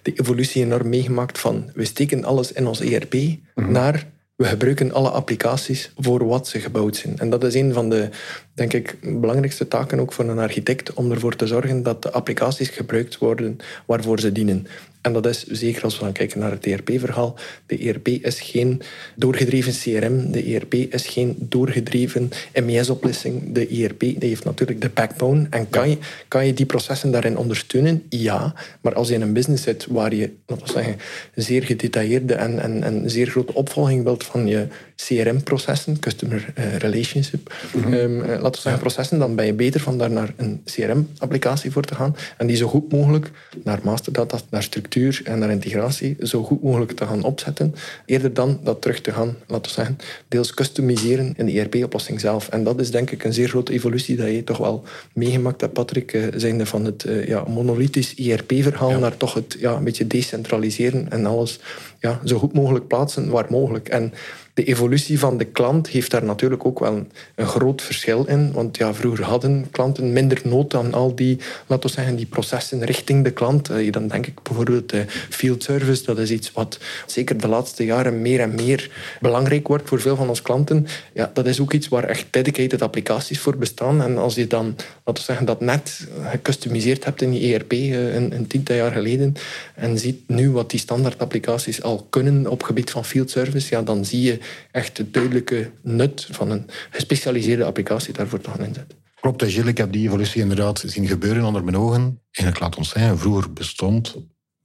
de 0.01 0.13
evolutie 0.13 0.63
enorm 0.63 0.89
meegemaakt 0.89 1.39
van 1.39 1.71
we 1.73 1.85
steken 1.85 2.23
alles 2.23 2.51
in 2.51 2.67
ons 2.67 2.79
ERP 2.79 3.13
mm 3.13 3.39
-hmm. 3.53 3.71
naar 3.71 4.05
we 4.35 4.45
gebruiken 4.45 4.91
alle 4.91 5.09
applicaties 5.09 5.91
voor 5.97 6.25
wat 6.25 6.47
ze 6.47 6.59
gebouwd 6.59 6.95
zijn. 6.95 7.19
En 7.19 7.29
dat 7.29 7.43
is 7.43 7.53
een 7.53 7.73
van 7.73 7.89
de, 7.89 8.09
denk 8.53 8.73
ik, 8.73 8.97
belangrijkste 9.01 9.67
taken 9.67 9.99
ook 9.99 10.13
voor 10.13 10.25
een 10.25 10.39
architect, 10.39 10.93
om 10.93 11.11
ervoor 11.11 11.35
te 11.35 11.47
zorgen 11.47 11.83
dat 11.83 12.01
de 12.01 12.11
applicaties 12.11 12.69
gebruikt 12.69 13.17
worden 13.17 13.57
waarvoor 13.85 14.19
ze 14.19 14.31
dienen. 14.31 14.67
En 15.03 15.13
dat 15.13 15.25
is 15.25 15.43
zeker 15.43 15.83
als 15.83 15.97
we 15.97 16.03
dan 16.03 16.13
kijken 16.13 16.39
naar 16.39 16.51
het 16.51 16.65
ERP-verhaal. 16.65 17.35
De 17.65 17.77
ERP 17.77 18.07
is 18.07 18.41
geen 18.41 18.81
doorgedreven 19.15 19.73
CRM. 19.73 20.31
De 20.31 20.43
ERP 20.43 20.73
is 20.73 21.07
geen 21.07 21.35
doorgedreven 21.39 22.31
MES-oplossing. 22.63 23.53
De 23.53 23.67
ERP 23.67 23.99
die 23.99 24.15
heeft 24.19 24.43
natuurlijk 24.43 24.81
de 24.81 24.89
backbone. 24.89 25.47
En 25.49 25.69
kan, 25.69 25.89
je, 25.89 25.97
kan 26.27 26.45
je 26.45 26.53
die 26.53 26.65
processen 26.65 27.11
daarin 27.11 27.37
ondersteunen? 27.37 28.03
Ja. 28.09 28.53
Maar 28.81 28.93
als 28.93 29.07
je 29.07 29.13
in 29.13 29.21
een 29.21 29.33
business 29.33 29.63
zit 29.63 29.85
waar 29.89 30.15
je, 30.15 30.31
laten 30.45 30.65
we 30.65 30.71
zeggen, 30.71 30.95
zeer 31.35 31.63
gedetailleerde 31.63 32.33
en, 32.33 32.59
en, 32.59 32.83
en 32.83 33.09
zeer 33.09 33.27
grote 33.27 33.53
opvolging 33.53 34.03
wilt 34.03 34.23
van 34.23 34.47
je 34.47 34.67
CRM-processen, 34.95 35.99
Customer 35.99 36.53
Relationship, 36.77 37.53
mm 37.73 37.83
-hmm. 37.83 37.93
um, 37.93 38.17
laten 38.17 38.51
we 38.51 38.57
zeggen 38.57 38.81
processen, 38.81 39.19
dan 39.19 39.35
ben 39.35 39.45
je 39.45 39.53
beter 39.53 39.79
van 39.79 39.97
daar 39.97 40.11
naar 40.11 40.33
een 40.35 40.61
CRM-applicatie 40.65 41.71
voor 41.71 41.83
te 41.83 41.95
gaan 41.95 42.15
en 42.37 42.47
die 42.47 42.55
zo 42.55 42.67
goed 42.67 42.91
mogelijk 42.91 43.31
naar 43.63 43.79
masterdata, 43.83 44.39
naar 44.49 44.63
structuur 44.63 44.91
en 45.23 45.39
naar 45.39 45.51
integratie 45.51 46.15
zo 46.19 46.43
goed 46.43 46.63
mogelijk 46.63 46.91
te 46.91 47.05
gaan 47.05 47.23
opzetten, 47.23 47.75
eerder 48.05 48.33
dan 48.33 48.59
dat 48.63 48.81
terug 48.81 49.01
te 49.01 49.11
gaan, 49.11 49.35
laten 49.47 49.65
we 49.65 49.69
zeggen, 49.69 49.97
deels 50.27 50.53
customiseren 50.53 51.33
in 51.37 51.45
de 51.45 51.59
ERP-oplossing 51.59 52.19
zelf. 52.19 52.49
En 52.49 52.63
dat 52.63 52.79
is 52.79 52.91
denk 52.91 53.11
ik 53.11 53.23
een 53.23 53.33
zeer 53.33 53.47
grote 53.47 53.71
evolutie 53.71 54.15
dat 54.15 54.27
je 54.27 54.43
toch 54.43 54.57
wel 54.57 54.83
meegemaakt 55.13 55.61
hebt, 55.61 55.73
Patrick, 55.73 56.13
uh, 56.13 56.25
zijnde 56.35 56.65
van 56.65 56.85
het 56.85 57.03
uh, 57.03 57.27
ja, 57.27 57.43
monolithisch 57.47 58.15
ERP-verhaal 58.15 58.89
ja. 58.89 58.97
naar 58.97 59.17
toch 59.17 59.33
het 59.33 59.55
ja, 59.59 59.73
een 59.73 59.83
beetje 59.83 60.07
decentraliseren 60.07 61.11
en 61.11 61.25
alles 61.25 61.59
ja, 62.03 62.19
zo 62.25 62.37
goed 62.37 62.53
mogelijk 62.53 62.87
plaatsen 62.87 63.29
waar 63.29 63.45
mogelijk. 63.49 63.89
En 63.89 64.13
de 64.53 64.63
evolutie 64.63 65.19
van 65.19 65.37
de 65.37 65.45
klant 65.45 65.87
heeft 65.87 66.11
daar 66.11 66.23
natuurlijk 66.23 66.65
ook 66.65 66.79
wel 66.79 67.05
een, 67.35 67.47
groot 67.47 67.81
verschil 67.81 68.25
in. 68.25 68.51
Want 68.51 68.77
ja, 68.77 68.93
vroeger 68.93 69.23
hadden 69.23 69.67
klanten 69.71 70.13
minder 70.13 70.41
nood 70.43 70.75
aan 70.75 70.93
al 70.93 71.15
die, 71.15 71.39
laten 71.67 71.89
we 71.89 71.95
zeggen, 71.95 72.15
die 72.15 72.25
processen 72.25 72.83
richting 72.83 73.23
de 73.23 73.31
klant. 73.31 73.69
Eh, 73.69 73.91
dan 73.91 74.07
denk 74.07 74.27
ik 74.27 74.43
bijvoorbeeld 74.43 74.89
de 74.89 75.05
field 75.29 75.63
service. 75.63 76.03
Dat 76.03 76.17
is 76.17 76.31
iets 76.31 76.51
wat 76.51 76.79
zeker 77.05 77.41
de 77.41 77.47
laatste 77.47 77.85
jaren 77.85 78.21
meer 78.21 78.39
en 78.39 78.55
meer 78.55 78.89
belangrijk 79.21 79.67
wordt 79.67 79.87
voor 79.87 80.01
veel 80.01 80.15
van 80.15 80.29
onze 80.29 80.41
klanten. 80.41 80.87
Ja, 81.13 81.31
dat 81.33 81.45
is 81.45 81.61
ook 81.61 81.73
iets 81.73 81.87
waar 81.87 82.03
echt 82.03 82.25
dedicated 82.29 82.81
applicaties 82.81 83.39
voor 83.39 83.57
bestaan. 83.57 84.01
En 84.01 84.17
als 84.17 84.35
je 84.35 84.47
dan, 84.47 84.65
laten 85.03 85.13
we 85.13 85.19
zeggen, 85.19 85.45
dat 85.45 85.61
net 85.61 86.07
gecustomiseerd 86.23 87.05
hebt 87.05 87.21
in 87.21 87.31
die 87.31 87.53
ERP 87.53 87.71
eh, 87.71 88.15
een, 88.15 88.35
een 88.35 88.47
tiental 88.47 88.75
jaar 88.75 88.91
geleden 88.91 89.33
en 89.75 89.97
ziet 89.97 90.21
nu 90.27 90.51
wat 90.51 90.69
die 90.69 90.79
standaard 90.79 91.19
applicaties 91.19 91.81
al 91.83 91.92
kunnen 92.01 92.47
op 92.47 92.63
gebied 92.63 92.91
van 92.91 93.05
field 93.05 93.29
service, 93.29 93.75
ja, 93.75 93.81
dan 93.81 94.05
zie 94.05 94.21
je 94.21 94.39
echt 94.71 94.97
het 94.97 95.13
duidelijke 95.13 95.71
nut 95.81 96.27
van 96.31 96.51
een 96.51 96.69
gespecialiseerde 96.89 97.63
applicatie 97.63 98.13
daarvoor 98.13 98.41
te 98.41 98.49
gaan 98.49 98.65
inzetten. 98.65 98.97
Klopt, 99.21 99.43
Gilles, 99.43 99.69
ik 99.69 99.77
heb 99.77 99.91
die 99.91 100.07
evolutie 100.07 100.41
inderdaad 100.41 100.83
zien 100.85 101.07
gebeuren 101.07 101.43
onder 101.43 101.63
mijn 101.63 101.77
ogen. 101.77 102.21
En 102.31 102.47
ik 102.47 102.59
laat 102.59 102.75
ons 102.75 102.89
zeggen, 102.89 103.19
vroeger 103.19 103.53
bestond 103.53 104.15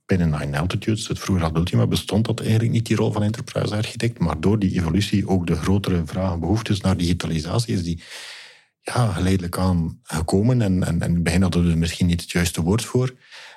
binnen 0.05 0.29
Nine 0.39 0.59
Altitudes, 0.59 1.07
het 1.07 1.19
vroeger 1.19 1.45
had 1.45 1.55
Ultima, 1.55 1.87
bestond 1.87 2.25
dat 2.25 2.39
eigenlijk 2.39 2.71
niet 2.71 2.85
die 2.85 2.95
rol 2.95 3.11
van 3.11 3.23
enterprise 3.23 3.75
architect. 3.75 4.19
Maar 4.19 4.39
door 4.39 4.59
die 4.59 4.75
evolutie 4.75 5.27
ook 5.27 5.47
de 5.47 5.55
grotere 5.55 6.01
vragen, 6.05 6.39
behoeftes 6.39 6.81
naar 6.81 6.97
digitalisatie 6.97 7.73
is 7.73 7.83
die 7.83 8.01
ja, 8.81 9.11
geleidelijk 9.11 9.57
aan 9.57 9.99
gekomen. 10.03 10.61
En, 10.61 10.83
en, 10.83 11.23
en 11.23 11.41
hadden 11.41 11.63
we 11.65 11.71
er 11.71 11.77
misschien 11.77 12.07
niet 12.07 12.21
het 12.21 12.31
juiste 12.31 12.61
woord 12.61 12.85
voor. 12.85 13.13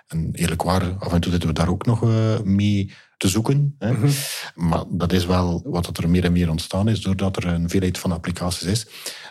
En 0.07 0.31
eerlijk 0.33 0.63
waar, 0.63 0.97
af 0.99 1.13
en 1.13 1.21
toe 1.21 1.31
zitten 1.31 1.49
we 1.49 1.55
daar 1.55 1.69
ook 1.69 1.87
nog 1.87 2.03
uh, 2.03 2.41
mee 2.41 2.93
te 3.23 3.29
zoeken. 3.29 3.75
Hè. 3.79 3.93
Mhm. 3.93 4.11
Maar 4.55 4.85
dat 4.89 5.13
is 5.13 5.27
wel 5.27 5.63
wat 5.65 5.99
er 5.99 6.11
meer 6.11 6.25
en 6.25 6.33
meer 6.33 6.51
ontstaan 6.51 6.89
is, 6.89 7.01
doordat 7.01 7.37
er 7.37 7.47
een 7.47 7.69
veelheid 7.69 7.99
van 7.99 8.13
applicaties 8.13 8.63
is. 8.69 8.87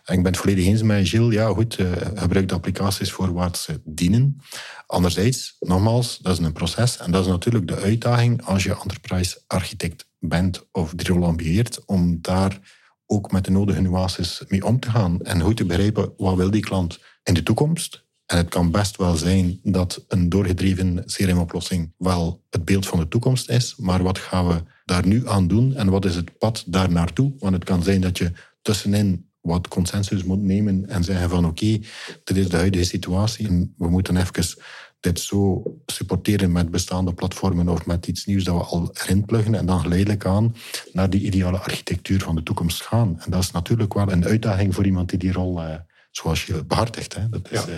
En 0.06 0.18
ik 0.18 0.24
ben 0.24 0.32
het 0.32 0.42
volledig 0.42 0.66
eens 0.66 0.82
met 0.82 1.10
Gilles. 1.10 1.34
Ja, 1.34 1.48
goed, 1.48 1.80
uh, 1.80 1.92
gebruik 2.16 2.48
de 2.50 2.54
applicaties 2.54 3.12
voor 3.12 3.34
wat 3.34 3.58
ze 3.58 3.82
dienen. 3.84 4.42
Anderzijds, 4.88 5.56
nogmaals, 5.60 6.18
dat 6.18 6.40
is 6.40 6.46
een 6.46 6.54
proces. 6.54 6.98
En 6.98 7.12
dat 7.12 7.22
is 7.22 7.32
natuurlijk 7.32 7.68
de 7.68 7.76
uitdaging 7.76 8.46
als 8.46 8.64
je 8.64 8.80
enterprise 8.82 9.42
architect 9.48 10.10
bent 10.20 10.68
of 10.72 10.94
die 10.96 11.08
rol 11.08 11.26
ambieert, 11.26 11.86
om 11.86 12.18
daar 12.22 12.60
ook 13.06 13.32
met 13.32 13.46
de 13.46 13.52
nodige 13.52 13.82
nuances 13.82 14.44
mee 14.48 14.66
om 14.66 14.80
te 14.80 14.90
gaan. 14.90 15.22
En 15.22 15.42
goed 15.42 15.58
te 15.58 15.66
begrijpen, 15.66 16.14
wat 16.18 16.36
wil 16.36 16.52
die 16.52 16.62
klant 16.62 17.00
in 17.24 17.34
de 17.34 17.44
toekomst? 17.44 18.06
En 18.32 18.38
het 18.38 18.50
kan 18.50 18.72
best 18.72 18.98
wel 18.98 19.16
zijn 19.16 19.60
dat 19.64 20.06
een 20.08 20.30
doorgedreven 20.30 21.04
CRM-oplossing 21.06 21.94
wel 21.98 22.44
het 22.50 22.66
beeld 22.66 22.88
van 22.88 23.00
de 23.00 23.08
toekomst 23.08 23.50
is, 23.50 23.76
maar 23.78 24.04
wat 24.04 24.18
gaan 24.18 24.48
we 24.48 24.64
daar 24.86 25.08
nu 25.08 25.28
aan 25.28 25.48
doen 25.48 25.76
en 25.76 25.90
wat 25.90 26.06
is 26.06 26.16
het 26.16 26.38
pad 26.38 26.64
daar 26.68 26.92
naartoe? 26.92 27.34
Want 27.40 27.54
het 27.54 27.64
kan 27.64 27.84
zijn 27.84 28.02
dat 28.02 28.18
je 28.18 28.32
tussenin 28.62 29.30
wat 29.42 29.68
consensus 29.68 30.24
moet 30.24 30.42
nemen 30.42 30.90
en 30.90 31.04
zeggen 31.04 31.30
van 31.30 31.46
oké, 31.46 31.80
dit 32.24 32.38
is 32.38 32.50
de 32.50 32.58
huidige 32.58 32.84
situatie 32.84 33.48
en 33.48 33.74
we 33.78 33.90
moeten 33.90 34.18
even 34.18 34.58
dit 35.00 35.20
zo 35.20 35.64
supporteren 35.86 36.52
met 36.52 36.72
bestaande 36.72 37.14
platformen 37.14 37.70
of 37.70 37.86
met 37.86 38.08
iets 38.08 38.26
nieuws 38.26 38.44
dat 38.44 38.56
we 38.56 38.64
al 38.64 38.92
erin 38.94 39.26
pluggen 39.26 39.56
en 39.56 39.66
dan 39.66 39.80
geleidelijk 39.80 40.26
aan 40.26 40.56
naar 40.94 41.10
die 41.10 41.22
ideale 41.22 41.58
architectuur 41.58 42.20
van 42.20 42.36
de 42.36 42.44
toekomst 42.44 42.82
gaan. 42.82 43.20
En 43.20 43.32
dat 43.32 43.42
is 43.42 43.52
natuurlijk 43.52 43.94
wel 43.94 44.12
een 44.12 44.26
uitdaging 44.26 44.76
voor 44.76 44.86
iemand 44.86 45.10
die 45.10 45.20
die 45.20 45.32
rol 45.32 45.62
uh, 45.62 45.74
zoals 46.12 46.46
je 46.46 46.66
behartigt. 46.66 47.16
Hè. 47.16 47.30
Dat, 47.30 47.52
is, 47.52 47.64
ja. 47.64 47.70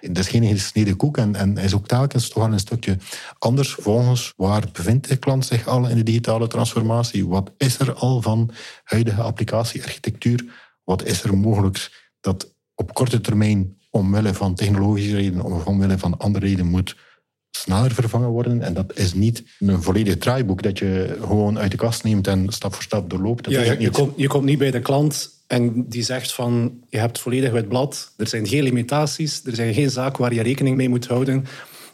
uh, 0.00 0.12
dat 0.12 0.24
is 0.24 0.28
geen 0.28 0.46
gesneden 0.46 0.96
koek 0.96 1.16
en, 1.16 1.34
en 1.34 1.56
is 1.56 1.74
ook 1.74 1.86
telkens 1.86 2.28
toch 2.28 2.42
wel 2.42 2.52
een 2.52 2.58
stukje 2.58 2.96
anders 3.38 3.72
volgens 3.72 4.32
waar 4.36 4.64
bevindt 4.72 5.08
de 5.08 5.16
klant 5.16 5.46
zich 5.46 5.66
al 5.66 5.88
in 5.88 5.96
de 5.96 6.02
digitale 6.02 6.46
transformatie? 6.46 7.26
Wat 7.26 7.50
is 7.56 7.78
er 7.78 7.94
al 7.94 8.22
van 8.22 8.50
huidige 8.84 9.22
applicatiearchitectuur? 9.22 10.44
Wat 10.84 11.04
is 11.04 11.22
er 11.22 11.36
mogelijk 11.36 12.06
dat 12.20 12.54
op 12.74 12.94
korte 12.94 13.20
termijn 13.20 13.76
omwille 13.90 14.34
van 14.34 14.54
technologische 14.54 15.16
redenen 15.16 15.44
of 15.44 15.64
omwille 15.64 15.98
van 15.98 16.18
andere 16.18 16.46
redenen 16.46 16.70
moet 16.70 16.96
sneller 17.50 17.94
vervangen 17.94 18.28
worden. 18.28 18.62
En 18.62 18.74
dat 18.74 18.98
is 18.98 19.14
niet 19.14 19.44
een 19.58 19.82
volledig 19.82 20.16
draaiboek 20.16 20.62
dat 20.62 20.78
je 20.78 21.18
gewoon 21.20 21.58
uit 21.58 21.70
de 21.70 21.76
kast 21.76 22.04
neemt 22.04 22.26
en 22.26 22.52
stap 22.52 22.74
voor 22.74 22.82
stap 22.82 23.10
doorloopt. 23.10 23.44
Dat 23.44 23.52
ja, 23.52 23.72
je, 23.78 23.90
komt, 23.90 24.12
je 24.16 24.26
komt 24.26 24.44
niet 24.44 24.58
bij 24.58 24.70
de 24.70 24.80
klant 24.80 25.33
en 25.46 25.88
die 25.88 26.02
zegt 26.02 26.32
van 26.32 26.80
je 26.88 26.98
hebt 26.98 27.18
volledig 27.18 27.50
wit 27.50 27.68
blad, 27.68 28.12
er 28.16 28.26
zijn 28.26 28.46
geen 28.46 28.62
limitaties, 28.62 29.42
er 29.44 29.54
zijn 29.54 29.74
geen 29.74 29.90
zaken 29.90 30.20
waar 30.22 30.34
je 30.34 30.42
rekening 30.42 30.76
mee 30.76 30.88
moet 30.88 31.06
houden. 31.06 31.44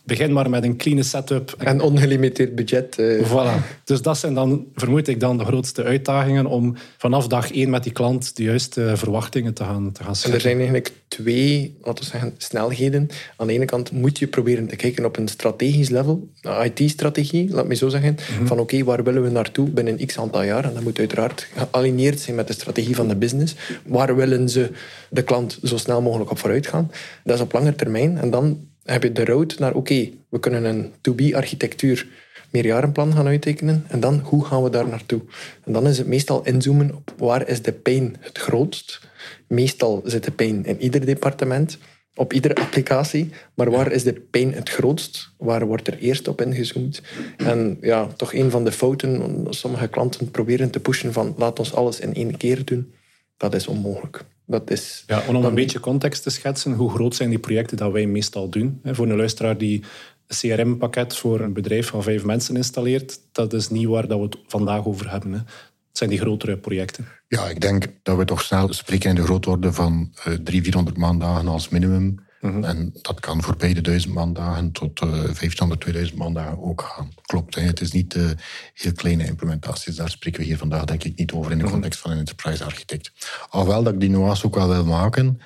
Begin 0.04 0.32
maar 0.32 0.50
met 0.50 0.64
een 0.64 0.76
clean 0.76 1.04
setup. 1.04 1.54
En 1.58 1.80
ongelimiteerd 1.80 2.54
budget. 2.54 2.98
Uh. 2.98 3.28
Voilà. 3.28 3.84
Dus 3.84 4.02
dat 4.02 4.18
zijn 4.18 4.34
dan, 4.34 4.66
vermoed 4.74 5.08
ik, 5.08 5.20
dan 5.20 5.38
de 5.38 5.44
grootste 5.44 5.82
uitdagingen 5.82 6.46
om 6.46 6.76
vanaf 6.98 7.26
dag 7.26 7.52
één 7.52 7.70
met 7.70 7.82
die 7.82 7.92
klant 7.92 8.36
de 8.36 8.42
juiste 8.42 8.92
verwachtingen 8.96 9.54
te 9.54 9.64
gaan, 9.64 9.92
te 9.92 10.04
gaan 10.04 10.14
En 10.22 10.32
er 10.32 10.40
zijn 10.40 10.56
eigenlijk 10.56 10.92
twee, 11.08 11.76
laten 11.82 12.04
we 12.04 12.10
zeggen, 12.10 12.34
snelheden. 12.36 13.08
Aan 13.36 13.46
de 13.46 13.52
ene 13.52 13.64
kant 13.64 13.92
moet 13.92 14.18
je 14.18 14.26
proberen 14.26 14.66
te 14.66 14.76
kijken 14.76 15.04
op 15.04 15.16
een 15.16 15.28
strategisch 15.28 15.88
level, 15.88 16.28
IT-strategie, 16.64 17.50
laat 17.50 17.66
me 17.66 17.74
zo 17.74 17.88
zeggen, 17.88 18.16
mhm. 18.36 18.46
van 18.46 18.58
oké, 18.58 18.84
waar 18.84 19.04
willen 19.04 19.22
we 19.22 19.30
naartoe 19.30 19.70
binnen 19.70 20.06
x 20.06 20.18
aantal 20.18 20.42
jaar? 20.42 20.64
En 20.64 20.74
dat 20.74 20.82
moet 20.82 20.98
uiteraard 20.98 21.46
gealigneerd 21.56 22.20
zijn 22.20 22.36
met 22.36 22.46
de 22.46 22.52
strategie 22.52 22.94
van 22.94 23.08
de 23.08 23.16
business. 23.16 23.54
Waar 23.86 24.16
willen 24.16 24.48
ze 24.48 24.70
de 25.10 25.22
klant 25.22 25.58
zo 25.62 25.76
snel 25.76 26.02
mogelijk 26.02 26.30
op 26.30 26.38
vooruit 26.38 26.66
gaan? 26.66 26.90
Dat 27.24 27.36
is 27.36 27.42
op 27.42 27.52
lange 27.52 27.74
termijn. 27.74 28.18
En 28.18 28.30
dan 28.30 28.68
heb 28.84 29.02
je 29.02 29.12
de 29.12 29.24
road 29.24 29.58
naar, 29.58 29.74
oké, 29.74 30.10
we 30.28 30.40
kunnen 30.40 30.64
een 30.64 30.92
to-be-architectuur 31.00 32.06
meerjarenplan 32.50 33.12
gaan 33.12 33.26
uittekenen. 33.26 33.84
En 33.88 34.00
dan, 34.00 34.20
hoe 34.24 34.44
gaan 34.44 34.62
we 34.62 34.70
daar 34.70 34.88
naartoe? 34.88 35.20
En 35.64 35.72
dan 35.72 35.86
is 35.86 35.98
het 35.98 36.06
meestal 36.06 36.44
inzoomen 36.44 36.94
op 36.94 37.14
waar 37.16 37.48
is 37.48 37.62
de 37.62 37.72
pijn 37.72 38.16
het 38.20 38.38
grootst. 38.38 39.00
Meestal 39.46 40.02
zit 40.04 40.24
de 40.24 40.30
pijn 40.30 40.64
in 40.64 40.80
ieder 40.80 41.06
departement, 41.06 41.78
op 42.14 42.32
iedere 42.32 42.54
applicatie. 42.54 43.30
Maar 43.54 43.70
waar 43.70 43.92
is 43.92 44.02
de 44.02 44.12
pijn 44.12 44.54
het 44.54 44.70
grootst? 44.70 45.32
Waar 45.38 45.66
wordt 45.66 45.86
er 45.86 45.98
eerst 45.98 46.28
op 46.28 46.40
ingezoomd? 46.40 47.02
En 47.36 47.78
ja, 47.80 48.06
toch 48.06 48.34
een 48.34 48.50
van 48.50 48.64
de 48.64 48.72
fouten, 48.72 49.46
sommige 49.50 49.88
klanten 49.88 50.30
proberen 50.30 50.70
te 50.70 50.80
pushen 50.80 51.12
van 51.12 51.34
laat 51.36 51.58
ons 51.58 51.74
alles 51.74 52.00
in 52.00 52.14
één 52.14 52.36
keer 52.36 52.64
doen. 52.64 52.94
Dat 53.36 53.54
is 53.54 53.66
onmogelijk. 53.66 54.24
Dat 54.50 54.70
is 54.70 55.04
ja, 55.06 55.22
om 55.28 55.44
een 55.44 55.54
beetje 55.54 55.80
context 55.80 56.22
te 56.22 56.30
schetsen, 56.30 56.72
hoe 56.72 56.90
groot 56.90 57.14
zijn 57.14 57.30
die 57.30 57.38
projecten 57.38 57.76
dat 57.76 57.92
wij 57.92 58.06
meestal 58.06 58.48
doen? 58.48 58.80
Voor 58.84 59.08
een 59.08 59.16
luisteraar 59.16 59.58
die 59.58 59.82
een 60.26 60.36
CRM-pakket 60.36 61.16
voor 61.16 61.40
een 61.40 61.52
bedrijf 61.52 61.86
van 61.88 62.02
vijf 62.02 62.24
mensen 62.24 62.56
installeert, 62.56 63.20
dat 63.32 63.52
is 63.52 63.68
niet 63.68 63.86
waar 63.86 64.08
dat 64.08 64.18
we 64.18 64.24
het 64.24 64.38
vandaag 64.46 64.86
over 64.86 65.10
hebben. 65.10 65.32
Het 65.32 65.98
zijn 65.98 66.10
die 66.10 66.18
grotere 66.18 66.56
projecten. 66.56 67.06
Ja, 67.28 67.48
ik 67.48 67.60
denk 67.60 67.86
dat 68.02 68.16
we 68.16 68.24
toch 68.24 68.42
snel 68.42 68.72
spreken 68.72 69.08
in 69.08 69.14
de 69.14 69.22
grootorde 69.22 69.72
van 69.72 70.10
uh, 70.14 70.22
300, 70.22 70.50
400 70.50 70.96
maandagen 70.96 71.48
als 71.48 71.68
minimum. 71.68 72.28
Mhm. 72.40 72.64
En 72.64 72.90
dat 73.02 73.20
kan 73.20 73.42
voorbij 73.42 73.74
de 73.74 73.80
duizend 73.80 74.14
maandagen 74.14 74.72
tot 74.72 75.00
uh, 75.00 75.10
1500, 75.10 75.80
2000 75.80 76.18
maandagen 76.18 76.62
ook 76.62 76.82
gaan. 76.82 77.12
Klopt, 77.22 77.54
hè? 77.54 77.62
het 77.62 77.80
is 77.80 77.92
niet 77.92 78.14
uh, 78.14 78.30
heel 78.74 78.92
kleine 78.92 79.26
implementaties. 79.26 79.96
Daar 79.96 80.10
spreken 80.10 80.40
we 80.40 80.46
hier 80.46 80.58
vandaag 80.58 80.84
denk 80.84 81.04
ik 81.04 81.16
niet 81.18 81.32
over 81.32 81.50
in 81.52 81.58
de 81.58 81.64
mhm. 81.64 81.72
context 81.72 82.00
van 82.00 82.10
een 82.10 82.18
enterprise 82.18 82.64
architect. 82.64 83.12
Alhoewel 83.48 83.82
dat 83.82 83.92
ik 83.92 84.00
die 84.00 84.10
nuance 84.10 84.46
ook 84.46 84.54
wel 84.54 84.68
wil 84.68 84.84
maken. 84.84 85.40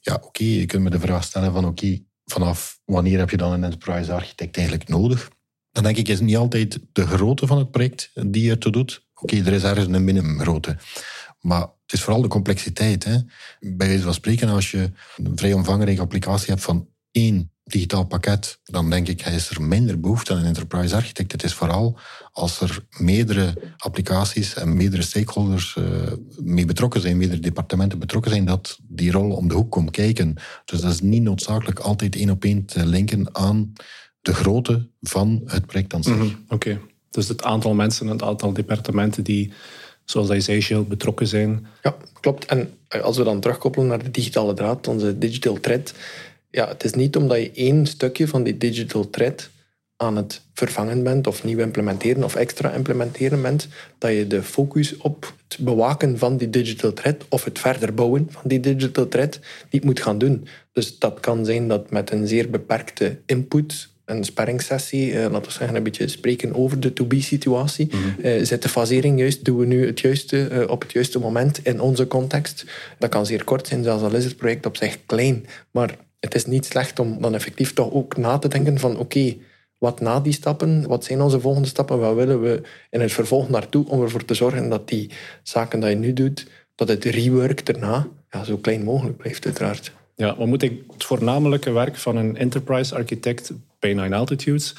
Ja, 0.00 0.18
oké, 0.22 0.44
je 0.44 0.66
kunt 0.66 0.82
me 0.82 0.90
de 0.90 1.00
vraag 1.00 1.24
stellen 1.24 1.52
van 1.52 1.64
oké, 1.64 1.98
vanaf 2.24 2.80
wanneer 2.84 3.18
heb 3.18 3.30
je 3.30 3.36
dan 3.36 3.52
een 3.52 3.64
enterprise 3.64 4.12
architect 4.12 4.56
eigenlijk 4.56 4.88
nodig? 4.88 5.30
Dan 5.72 5.82
denk 5.84 5.96
ik, 5.96 6.08
is 6.08 6.18
het 6.18 6.26
niet 6.26 6.36
altijd 6.36 6.78
de 6.92 7.06
grootte 7.06 7.46
van 7.46 7.58
het 7.58 7.70
project 7.70 8.10
die 8.14 8.44
je 8.44 8.50
ertoe 8.50 8.72
doet. 8.72 9.06
Oké, 9.14 9.36
er 9.36 9.52
is 9.52 9.62
ergens 9.62 9.86
een 9.86 10.04
minimumgrootte. 10.04 10.76
Maar 11.40 11.66
het 11.86 11.94
is 11.94 12.02
vooral 12.02 12.22
de 12.22 12.28
complexiteit. 12.28 13.04
Hè. 13.04 13.18
Bij 13.60 13.86
wijze 13.86 14.02
van 14.02 14.14
spreken, 14.14 14.48
als 14.48 14.70
je 14.70 14.90
een 15.16 15.36
vrij 15.36 15.52
omvangrijke 15.52 16.00
applicatie 16.00 16.50
hebt 16.50 16.62
van 16.62 16.88
één 17.10 17.50
digitaal 17.64 18.04
pakket, 18.04 18.60
dan 18.64 18.90
denk 18.90 19.08
ik, 19.08 19.26
is 19.26 19.50
er 19.50 19.62
minder 19.62 20.00
behoefte 20.00 20.32
aan 20.32 20.38
een 20.38 20.44
enterprise 20.44 20.94
architect. 20.94 21.32
Het 21.32 21.42
is 21.42 21.54
vooral 21.54 21.98
als 22.32 22.60
er 22.60 22.86
meerdere 22.98 23.74
applicaties 23.76 24.54
en 24.54 24.76
meerdere 24.76 25.02
stakeholders 25.02 25.76
uh, 25.78 25.84
mee 26.42 26.64
betrokken 26.64 27.00
zijn, 27.00 27.16
meerdere 27.16 27.40
departementen 27.40 27.98
betrokken 27.98 28.30
zijn, 28.30 28.44
dat 28.44 28.78
die 28.82 29.10
rol 29.10 29.30
om 29.30 29.48
de 29.48 29.54
hoek 29.54 29.70
komt 29.70 29.90
kijken. 29.90 30.34
Dus 30.64 30.80
dat 30.80 30.92
is 30.92 31.00
niet 31.00 31.22
noodzakelijk 31.22 31.78
altijd 31.78 32.16
één 32.16 32.30
op 32.30 32.44
één 32.44 32.64
te 32.64 32.86
linken 32.86 33.34
aan 33.34 33.72
de 34.20 34.34
grootte 34.34 34.88
van 35.00 35.42
het 35.44 35.66
project 35.66 35.94
aan 35.94 36.02
zich. 36.02 36.16
Mhm, 36.16 36.34
oké, 36.48 36.80
dus 37.10 37.28
het 37.28 37.42
aantal 37.42 37.74
mensen 37.74 38.06
en 38.06 38.12
het 38.12 38.22
aantal 38.22 38.52
departementen 38.52 39.24
die 39.24 39.52
zoals 40.06 40.28
hij 40.28 40.40
zei, 40.40 40.62
Gilles, 40.62 40.86
betrokken 40.86 41.26
zijn. 41.26 41.66
Ja, 41.82 41.96
klopt. 42.20 42.44
En 42.44 42.70
als 42.88 43.16
we 43.16 43.24
dan 43.24 43.40
terugkoppelen 43.40 43.86
naar 43.86 44.02
de 44.02 44.10
digitale 44.10 44.54
draad, 44.54 44.88
onze 44.88 45.18
digital 45.18 45.60
thread, 45.60 45.94
ja, 46.50 46.68
het 46.68 46.84
is 46.84 46.92
niet 46.92 47.16
omdat 47.16 47.38
je 47.38 47.50
één 47.54 47.86
stukje 47.86 48.28
van 48.28 48.42
die 48.42 48.56
digital 48.56 49.10
thread 49.10 49.50
aan 49.96 50.16
het 50.16 50.42
vervangen 50.54 51.02
bent 51.02 51.26
of 51.26 51.44
nieuw 51.44 51.58
implementeren 51.58 52.24
of 52.24 52.34
extra 52.34 52.72
implementeren 52.72 53.42
bent, 53.42 53.68
dat 53.98 54.12
je 54.12 54.26
de 54.26 54.42
focus 54.42 54.96
op 54.96 55.34
het 55.48 55.58
bewaken 55.60 56.18
van 56.18 56.36
die 56.36 56.50
digital 56.50 56.92
thread 56.92 57.24
of 57.28 57.44
het 57.44 57.58
verder 57.58 57.94
bouwen 57.94 58.26
van 58.30 58.42
die 58.44 58.60
digital 58.60 59.08
thread 59.08 59.40
niet 59.70 59.84
moet 59.84 60.02
gaan 60.02 60.18
doen. 60.18 60.46
Dus 60.72 60.98
dat 60.98 61.20
kan 61.20 61.44
zijn 61.44 61.68
dat 61.68 61.90
met 61.90 62.10
een 62.10 62.26
zeer 62.26 62.50
beperkte 62.50 63.18
input 63.26 63.88
een 64.06 64.24
sparringssessie, 64.24 65.12
uh, 65.12 65.20
laten 65.20 65.42
we 65.42 65.50
zeggen, 65.50 65.76
een 65.76 65.82
beetje 65.82 66.08
spreken 66.08 66.54
over 66.54 66.80
de 66.80 66.92
to-be-situatie. 66.92 67.90
Mm 67.92 68.44
zit 68.44 68.62
de 68.62 68.68
fasering 68.68 69.18
juist, 69.18 69.44
doen 69.44 69.58
we 69.58 69.66
nu 69.66 69.86
het 69.86 70.00
juiste 70.00 70.66
op 70.68 70.82
het 70.82 70.92
juiste 70.92 71.18
moment 71.18 71.60
in 71.62 71.80
onze 71.80 72.06
context? 72.06 72.64
Dat 72.98 73.10
kan 73.10 73.26
zeer 73.26 73.44
kort 73.44 73.66
zijn, 73.66 73.82
zelfs 73.82 74.02
al 74.02 74.14
is 74.14 74.24
het 74.24 74.36
project 74.36 74.66
op 74.66 74.76
zich 74.76 74.98
klein. 75.06 75.46
Maar 75.70 75.96
het 76.20 76.34
is 76.34 76.46
niet 76.46 76.64
slecht 76.64 76.98
om 76.98 77.20
dan 77.20 77.34
effectief 77.34 77.72
toch 77.72 77.92
ook 77.92 78.16
na 78.16 78.38
te 78.38 78.48
denken 78.48 78.78
van 78.78 78.98
oké, 78.98 79.36
wat 79.78 80.00
na 80.00 80.20
die 80.20 80.32
stappen, 80.32 80.88
wat 80.88 81.04
zijn 81.04 81.20
onze 81.20 81.40
volgende 81.40 81.68
stappen, 81.68 81.98
wat 81.98 82.14
willen 82.14 82.40
we 82.40 82.62
in 82.90 83.00
het 83.00 83.12
vervolg 83.12 83.48
naartoe 83.48 83.88
om 83.88 84.02
ervoor 84.02 84.24
te 84.24 84.34
zorgen 84.34 84.68
dat 84.68 84.88
die 84.88 85.10
zaken 85.42 85.80
die 85.80 85.88
je 85.88 85.96
nu 85.96 86.12
doet, 86.12 86.46
dat 86.74 86.88
het 86.88 87.04
rework 87.04 87.66
daarna 87.66 88.08
ja, 88.30 88.44
zo 88.44 88.56
klein 88.56 88.84
mogelijk 88.84 89.16
blijft 89.16 89.44
uiteraard. 89.44 89.92
Ja, 90.14 90.36
wat 90.36 90.46
moet 90.46 90.62
ik 90.62 90.82
het 90.92 91.04
voornamelijke 91.04 91.70
werk 91.70 91.96
van 91.96 92.16
een 92.16 92.36
enterprise 92.36 92.94
architect 92.94 93.52
bij 93.78 93.94
Nine 93.94 94.16
Altitudes 94.16 94.74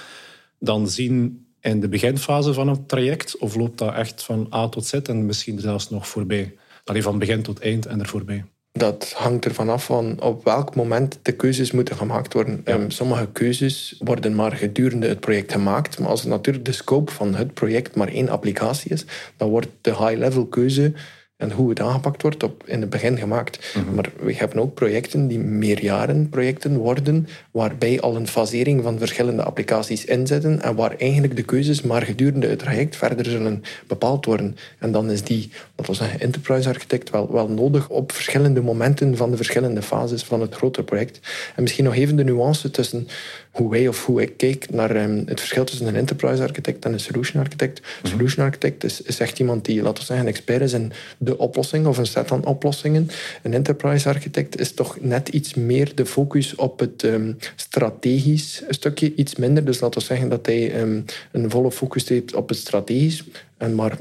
dan 0.59 0.89
zien 0.89 1.45
in 1.61 1.79
de 1.79 1.89
beginfase 1.89 2.53
van 2.53 2.67
een 2.67 2.85
traject? 2.85 3.37
Of 3.37 3.55
loopt 3.55 3.77
dat 3.77 3.93
echt 3.93 4.23
van 4.23 4.47
A 4.53 4.69
tot 4.69 4.85
Z 4.85 4.93
en 4.93 5.25
misschien 5.25 5.59
zelfs 5.59 5.89
nog 5.89 6.07
voorbij? 6.07 6.55
Alleen 6.83 7.03
van 7.03 7.19
begin 7.19 7.41
tot 7.41 7.59
eind 7.59 7.85
en 7.85 7.99
er 7.99 8.07
voorbij. 8.07 8.45
Dat 8.71 9.13
hangt 9.15 9.45
ervan 9.45 9.69
af 9.69 9.85
van 9.85 10.21
op 10.21 10.43
welk 10.43 10.75
moment 10.75 11.19
de 11.21 11.31
keuzes 11.31 11.71
moeten 11.71 11.95
gemaakt 11.95 12.33
worden. 12.33 12.61
Ehm, 12.63 12.89
sommige 12.89 13.27
keuzes 13.31 13.95
worden 13.99 14.35
maar 14.35 14.51
gedurende 14.51 15.07
het 15.07 15.19
project 15.19 15.51
gemaakt. 15.51 15.99
Maar 15.99 16.09
als 16.09 16.23
natuurlijk 16.23 16.65
de 16.65 16.71
scope 16.71 17.11
van 17.11 17.35
het 17.35 17.53
project 17.53 17.95
maar 17.95 18.07
één 18.07 18.29
applicatie 18.29 18.91
is, 18.91 19.05
dan 19.37 19.49
wordt 19.49 19.67
de 19.81 19.89
high-level 19.89 20.45
keuze 20.45 20.93
en 21.37 21.51
hoe 21.51 21.69
het 21.69 21.79
aangepakt 21.79 22.21
wordt 22.21 22.43
op, 22.43 22.63
in 22.65 22.81
het 22.81 22.89
begin 22.89 23.17
gemaakt. 23.17 23.73
Mhm. 23.75 23.95
Maar 23.95 24.09
we 24.19 24.35
hebben 24.35 24.59
ook 24.59 24.73
projecten 24.73 25.27
die 25.27 25.39
meerjarenprojecten 25.39 26.77
worden, 26.77 27.27
waarbij 27.51 28.01
al 28.01 28.15
een 28.15 28.27
fasering 28.27 28.83
van 28.83 28.99
verschillende 28.99 29.43
applicaties 29.43 30.05
inzetten 30.05 30.61
en 30.61 30.75
waar 30.75 30.95
eigenlijk 30.97 31.35
de 31.35 31.43
keuzes 31.43 31.81
maar 31.81 32.01
gedurende 32.01 32.47
het 32.47 32.59
traject 32.59 32.95
verder 32.95 33.25
zullen 33.25 33.63
bepaald 33.87 34.25
worden. 34.25 34.55
En 34.79 34.91
dan 34.91 35.11
is 35.11 35.23
die, 35.23 35.51
dat 35.75 35.87
we 35.87 35.93
zeggen, 35.93 36.19
enterprise 36.19 36.69
architect 36.69 37.09
wel, 37.09 37.31
wel 37.31 37.47
nodig 37.47 37.89
op 37.89 38.11
verschillende 38.11 38.61
momenten 38.61 39.17
van 39.17 39.31
de 39.31 39.37
verschillende 39.37 39.81
fases 39.81 40.23
van 40.23 40.41
het 40.41 40.55
grotere 40.55 40.85
project. 40.85 41.19
En 41.55 41.61
misschien 41.61 41.83
nog 41.85 41.95
even 41.95 42.15
de 42.15 42.23
nuance 42.23 42.71
tussen 42.71 43.07
hoe 43.51 43.69
wij 43.69 43.87
of 43.87 44.05
hoe 44.05 44.21
ik 44.21 44.37
kijk 44.37 44.69
naar 44.69 44.95
um, 44.95 45.23
het 45.25 45.39
verschil 45.39 45.63
tussen 45.63 45.87
een 45.87 45.95
enterprise 45.95 46.43
architect 46.43 46.85
en 46.85 46.93
een 46.93 46.99
solution 46.99 47.41
architect. 47.41 47.81
Mhm. 47.81 48.11
solution 48.11 48.45
architect 48.45 48.83
is, 48.83 49.01
is 49.01 49.19
echt 49.19 49.39
iemand 49.39 49.65
die, 49.65 49.81
laten 49.81 49.99
we 49.99 50.05
zeggen, 50.05 50.25
een 50.25 50.33
expert 50.33 50.61
is 50.61 50.73
in 50.73 50.91
de 51.27 51.37
oplossing 51.37 51.85
of 51.85 51.97
een 51.97 52.05
set 52.05 52.27
van 52.27 52.45
oplossingen. 52.45 53.09
Een 53.43 53.53
enterprise 53.53 54.09
architect 54.09 54.59
is 54.59 54.71
toch 54.71 54.97
net 55.01 55.29
iets 55.29 55.53
meer 55.53 55.95
de 55.95 56.05
focus 56.05 56.55
op 56.55 56.79
het 56.79 57.03
um, 57.03 57.37
strategisch 57.55 58.63
stukje, 58.69 59.15
iets 59.15 59.35
minder. 59.35 59.65
Dus 59.65 59.79
laten 59.79 59.99
we 59.99 60.05
zeggen 60.05 60.29
dat 60.29 60.45
hij 60.45 60.81
um, 60.81 61.05
een 61.31 61.49
volle 61.49 61.71
focus 61.71 62.09
heeft 62.09 62.35
op 62.35 62.49
het 62.49 62.57
strategisch 62.57 63.23
en 63.57 63.75
maar 63.75 63.97
50% 63.97 63.99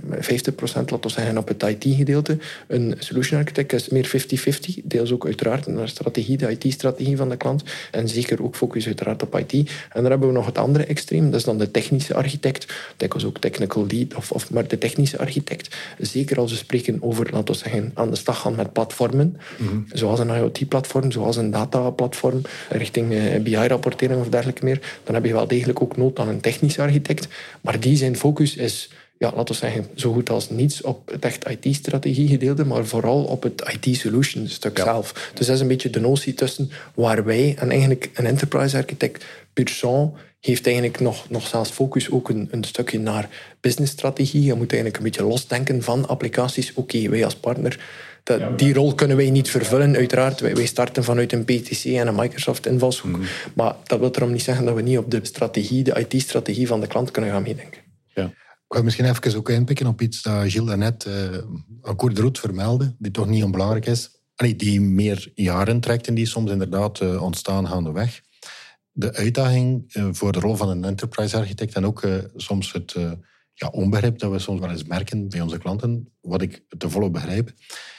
laten 0.74 1.00
we 1.00 1.08
zeggen 1.08 1.38
op 1.38 1.48
het 1.48 1.62
IT-gedeelte. 1.62 2.38
Een 2.66 2.94
solution 2.98 3.40
architect 3.40 3.72
is 3.72 3.88
meer 3.88 4.10
50-50. 4.80 4.84
Deels 4.84 5.12
ook 5.12 5.24
uiteraard 5.24 5.66
naar 5.66 5.88
strategie, 5.88 6.36
de 6.36 6.50
IT-strategie 6.58 7.16
van 7.16 7.28
de 7.28 7.36
klant. 7.36 7.62
En 7.90 8.08
zeker 8.08 8.42
ook 8.42 8.56
focus 8.56 8.86
uiteraard 8.86 9.22
op 9.22 9.38
IT. 9.38 9.52
En 9.52 10.02
dan 10.02 10.10
hebben 10.10 10.28
we 10.28 10.34
nog 10.34 10.46
het 10.46 10.58
andere 10.58 10.84
extreem. 10.84 11.24
Dat 11.24 11.34
is 11.34 11.44
dan 11.44 11.58
de 11.58 11.70
technische 11.70 12.14
architect. 12.14 12.74
was 13.08 13.24
ook 13.24 13.38
technical 13.38 13.86
lead, 13.86 14.14
of, 14.14 14.32
of 14.32 14.50
maar 14.50 14.68
de 14.68 14.78
technische 14.78 15.18
architect. 15.18 15.76
Zeker 15.98 16.38
als 16.38 16.50
we 16.50 16.56
spreken 16.56 17.02
over, 17.02 17.28
laten 17.30 17.54
we 17.54 17.60
zeggen, 17.60 17.90
aan 17.94 18.10
de 18.10 18.16
slag 18.16 18.40
gaan 18.40 18.54
met 18.54 18.72
platformen. 18.72 19.36
Mhm. 19.56 19.80
Zoals 19.92 20.20
een 20.20 20.36
IoT-platform, 20.36 21.10
zoals 21.10 21.36
een 21.36 21.50
data-platform, 21.50 22.40
richting 22.70 23.12
eh, 23.12 23.40
BI-rapportering 23.40 24.20
of 24.20 24.28
dergelijke 24.28 24.64
meer. 24.64 24.80
Dan 25.04 25.14
heb 25.14 25.24
je 25.24 25.32
wel 25.32 25.46
degelijk 25.46 25.82
ook 25.82 25.96
nood 25.96 26.18
aan 26.18 26.28
een 26.28 26.40
technische 26.40 26.82
architect. 26.82 27.28
Maar 27.60 27.80
die 27.80 27.96
zijn 27.96 28.16
focus 28.16 28.56
is 28.56 28.90
ja, 29.18 29.32
laten 29.34 29.54
we 29.54 29.60
zeggen, 29.60 29.86
zo 29.94 30.12
goed 30.12 30.30
als 30.30 30.50
niets 30.50 30.82
op 30.82 31.10
het 31.10 31.24
echt 31.24 31.48
IT-strategie 31.48 32.28
gedeelte, 32.28 32.64
maar 32.64 32.86
vooral 32.86 33.24
op 33.24 33.42
het 33.42 33.78
IT-solution 33.80 34.48
stuk 34.48 34.78
zelf. 34.78 35.30
Dus 35.34 35.46
dat 35.46 35.54
is 35.54 35.60
een 35.60 35.68
beetje 35.68 35.90
de 35.90 36.00
notie 36.00 36.34
tussen 36.34 36.70
waar 36.94 37.24
wij 37.24 37.54
en 37.58 37.70
eigenlijk 37.70 38.10
een 38.14 38.26
enterprise-architect 38.26 39.24
pur 39.52 39.70
heeft 40.40 40.66
eigenlijk 40.66 41.00
nog, 41.00 41.30
nog 41.30 41.46
zelfs 41.46 41.70
focus 41.70 42.10
ook 42.10 42.28
een, 42.28 42.48
een 42.50 42.64
stukje 42.64 42.98
naar 42.98 43.28
businessstrategie. 43.60 44.42
Je 44.42 44.54
moet 44.54 44.72
eigenlijk 44.72 44.96
een 44.96 45.02
beetje 45.02 45.24
losdenken 45.24 45.82
van 45.82 46.08
applicaties. 46.08 46.74
Oké, 46.74 47.08
wij 47.08 47.24
als 47.24 47.36
partner 47.36 47.78
dat, 48.22 48.58
die 48.58 48.74
rol 48.74 48.94
kunnen 48.94 49.16
wij 49.16 49.30
niet 49.30 49.50
vervullen, 49.50 49.96
uiteraard. 49.96 50.40
Wij, 50.40 50.54
wij 50.54 50.66
starten 50.66 51.04
vanuit 51.04 51.32
een 51.32 51.44
PTC 51.44 51.84
en 51.84 52.06
een 52.06 52.14
Microsoft-invalshoek. 52.14 53.10
Mhm. 53.10 53.22
Maar 53.54 53.74
dat 53.84 53.98
wil 53.98 54.10
erom 54.12 54.32
niet 54.32 54.42
zeggen 54.42 54.64
dat 54.64 54.74
we 54.74 54.82
niet 54.82 54.98
op 54.98 55.10
de 55.10 55.20
strategie, 55.22 55.82
de 55.82 56.06
IT-strategie 56.08 56.66
van 56.66 56.80
de 56.80 56.86
klant 56.86 57.10
kunnen 57.10 57.30
gaan 57.30 57.42
meedenken. 57.42 57.80
Ja. 58.14 58.32
Ik 58.68 58.72
wil 58.74 58.82
misschien 58.82 59.04
even 59.04 59.36
ook 59.36 59.48
inpikken 59.48 59.86
op 59.86 60.00
iets 60.00 60.22
dat 60.22 60.50
Gilles 60.50 60.68
daarnet 60.68 61.04
uh, 61.04 61.32
een 61.82 62.14
de 62.14 62.20
route 62.20 62.40
vermeldde, 62.40 62.94
die 62.98 63.10
toch 63.10 63.26
niet 63.26 63.44
onbelangrijk 63.44 63.86
is. 63.86 64.10
Allee, 64.34 64.56
die 64.56 64.80
meer 64.80 65.32
jaren 65.34 65.80
trekt 65.80 66.06
en 66.06 66.14
die 66.14 66.26
soms 66.26 66.50
inderdaad 66.50 67.00
uh, 67.00 67.22
ontstaan 67.22 67.68
gaandeweg. 67.68 68.20
De 68.92 69.12
uitdaging 69.12 69.94
uh, 69.94 70.08
voor 70.10 70.32
de 70.32 70.40
rol 70.40 70.56
van 70.56 70.68
een 70.68 70.84
enterprise 70.84 71.36
architect 71.36 71.74
en 71.74 71.86
ook 71.86 72.08
soms 72.36 72.72
het 72.72 72.94
ja, 73.52 73.68
onbegrip 73.68 74.18
dat 74.18 74.30
we 74.30 74.38
soms 74.38 74.60
wel 74.60 74.70
eens 74.70 74.84
merken 74.84 75.28
bij 75.28 75.40
onze 75.40 75.58
klanten, 75.58 76.12
wat 76.20 76.42
ik 76.42 76.64
te 76.78 76.90
volle 76.90 77.10
begrijp. 77.10 77.46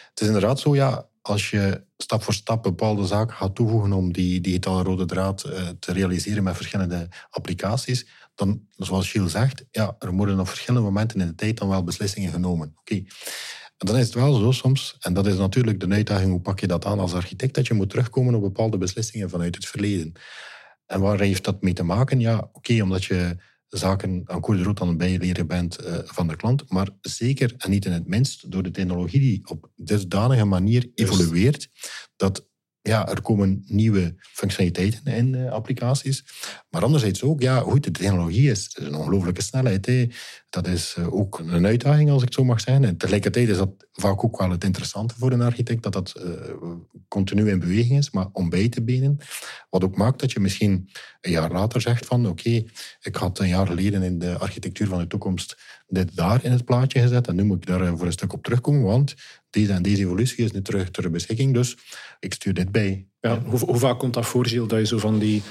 Het 0.10 0.22
is 0.22 0.28
inderdaad 0.28 0.60
zo, 0.60 0.76
ja, 0.76 1.08
als 1.22 1.50
je 1.50 1.84
stap 1.98 2.24
voor 2.24 2.34
stap 2.34 2.64
bepaalde 2.64 3.06
zaken 3.06 3.36
gaat 3.36 3.56
toevoegen 3.56 3.94
om 3.94 4.14
die 4.14 4.42
digitale 4.42 4.84
rode 4.84 5.06
draad 5.06 5.42
te 5.80 5.92
realiseren 5.92 6.44
met 6.44 6.56
verschillende 6.56 7.08
applicaties, 7.30 8.08
dan, 8.38 8.62
zoals 8.76 9.12
Gilles 9.12 9.32
zegt, 9.32 9.66
ja, 9.72 9.96
er 10.00 10.12
worden 10.12 10.40
op 10.40 10.48
verschillende 10.48 10.88
momenten 10.88 11.22
in 11.22 11.28
de 11.28 11.36
tijd 11.36 11.58
dan 11.58 11.68
wel 11.68 11.84
beslissingen 11.84 12.32
genomen. 12.32 12.74
Oké. 12.80 12.96
En 13.78 13.88
dan 13.88 13.98
is 13.98 14.06
het 14.06 14.14
wel 14.14 14.34
zo 14.34 14.52
soms, 14.52 14.96
en 15.00 15.14
dat 15.14 15.28
is 15.28 15.38
natuurlijk 15.38 15.80
de 15.80 15.88
uitdaging, 15.88 16.32
hoe 16.32 16.42
pak 16.42 16.60
je 16.60 16.68
dat 16.68 16.86
aan 16.86 17.00
als 17.00 17.14
architect, 17.14 17.56
dat 17.56 17.68
je 17.68 17.74
moet 17.74 17.90
terugkomen 17.90 18.36
op 18.36 18.42
bepaalde 18.42 18.78
beslissingen 18.78 19.30
vanuit 19.30 19.56
het 19.56 19.66
verleden. 19.66 20.12
En 20.86 21.00
waar 21.00 21.20
heeft 21.20 21.44
dat 21.44 21.62
mee 21.62 21.74
te 21.74 21.84
maken? 21.84 22.20
Ja, 22.20 22.50
oké, 22.52 22.82
omdat 22.82 23.06
je 23.06 23.36
zaken 23.68 24.22
aan 24.26 24.42
koerde 24.42 24.64
route 24.64 24.82
aan 24.82 24.88
het 24.88 24.98
bijleren 24.98 25.48
bent 25.48 25.82
uh, 25.82 25.98
van 26.04 26.28
de 26.28 26.36
klant, 26.36 26.70
maar 26.70 26.90
zeker 27.02 27.54
en 27.58 27.70
niet 27.70 27.86
in 27.86 27.92
het 27.92 28.08
minst 28.08 28.52
door 28.52 28.64
de 28.64 28.72
technologie 28.72 29.20
die 29.20 29.50
op 29.50 29.70
dusdanige 29.76 30.46
manier 30.46 30.92
evolueert, 30.96 31.70
dat 32.16 32.48
ja, 32.88 33.08
er 33.08 33.22
komen 33.22 33.64
nieuwe 33.66 34.16
functionaliteiten 34.20 35.06
in 35.06 35.34
uh, 35.34 35.52
applicaties. 35.52 36.24
Maar 36.70 36.84
anderzijds 36.84 37.24
ook, 37.24 37.42
ja, 37.42 37.60
goed, 37.60 37.84
de 37.84 37.92
technologie 37.92 38.50
is, 38.50 38.68
is 38.68 38.86
een 38.86 38.96
ongelooflijke 38.96 39.42
snelheid. 39.42 39.86
Hè. 39.86 40.08
Dat 40.50 40.68
is 40.68 40.96
uh, 41.00 41.14
ook 41.14 41.40
een 41.40 41.66
uitdaging, 41.66 42.10
als 42.10 42.22
ik 42.22 42.26
het 42.28 42.34
zo 42.34 42.44
mag 42.44 42.62
zeggen. 42.62 42.84
En 42.84 42.98
tegelijkertijd 42.98 43.50
is 43.50 43.58
dat 43.58 43.70
vaak 43.94 44.24
ook 44.24 44.40
wel 44.40 44.50
het 44.50 44.64
interessante 44.64 45.16
voor 45.18 45.32
een 45.32 45.42
architect, 45.42 45.84
dat 45.84 45.94
dat 45.94 46.14
uh, 46.18 46.72
continu 47.08 47.50
in 47.50 47.60
beweging 47.60 47.98
is, 47.98 48.12
maar 48.12 48.28
om 48.32 48.50
bij 48.50 48.70
te 48.70 48.84
benen. 48.84 49.18
Wat 49.70 49.84
ook 49.84 49.98
maakt 49.98 50.20
dat 50.20 50.32
je 50.32 50.40
misschien 50.40 50.90
een 51.22 51.32
jaar 51.32 51.52
later 51.52 51.82
zegt 51.82 52.06
van, 52.06 52.28
oké, 52.28 52.64
ik 53.02 53.16
had 53.16 53.40
een 53.40 53.48
jaar 53.48 53.68
geleden 53.68 54.04
in 54.04 54.20
de 54.20 54.38
architectuur 54.38 54.88
van 54.88 55.00
de 55.00 55.08
toekomst 55.08 55.58
dit 55.88 56.16
daar 56.16 56.44
in 56.44 56.52
het 56.52 56.66
plaatje 56.66 57.00
gezet 57.00 57.28
en 57.28 57.36
nu 57.36 57.44
moet 57.44 57.58
ik 57.58 57.66
daar 57.66 57.98
voor 57.98 58.06
een 58.06 58.12
stuk 58.12 58.34
op 58.34 58.44
terugkomen, 58.44 58.84
want 58.84 59.16
deze 59.50 59.74
en 59.74 59.82
deze 59.82 60.02
evolutie 60.02 60.46
is 60.46 60.52
nu 60.52 60.62
terug 60.62 60.92
ter 60.92 61.12
beschikking, 61.12 61.54
dus 61.54 61.78
ik 62.20 62.34
stuur 62.34 62.54
dit 62.54 62.72
bij. 62.72 63.08
Ja, 63.20 63.42
hoe, 63.42 63.60
hoe 63.60 63.78
vaak 63.78 64.00
komt 64.00 64.14
dat 64.14 64.26
voor, 64.26 64.46
Gilles, 64.46 64.68
dat 64.68 64.80
je 64.80 64.86
zo 64.86 64.98
van 64.98 65.20
die 65.20 65.42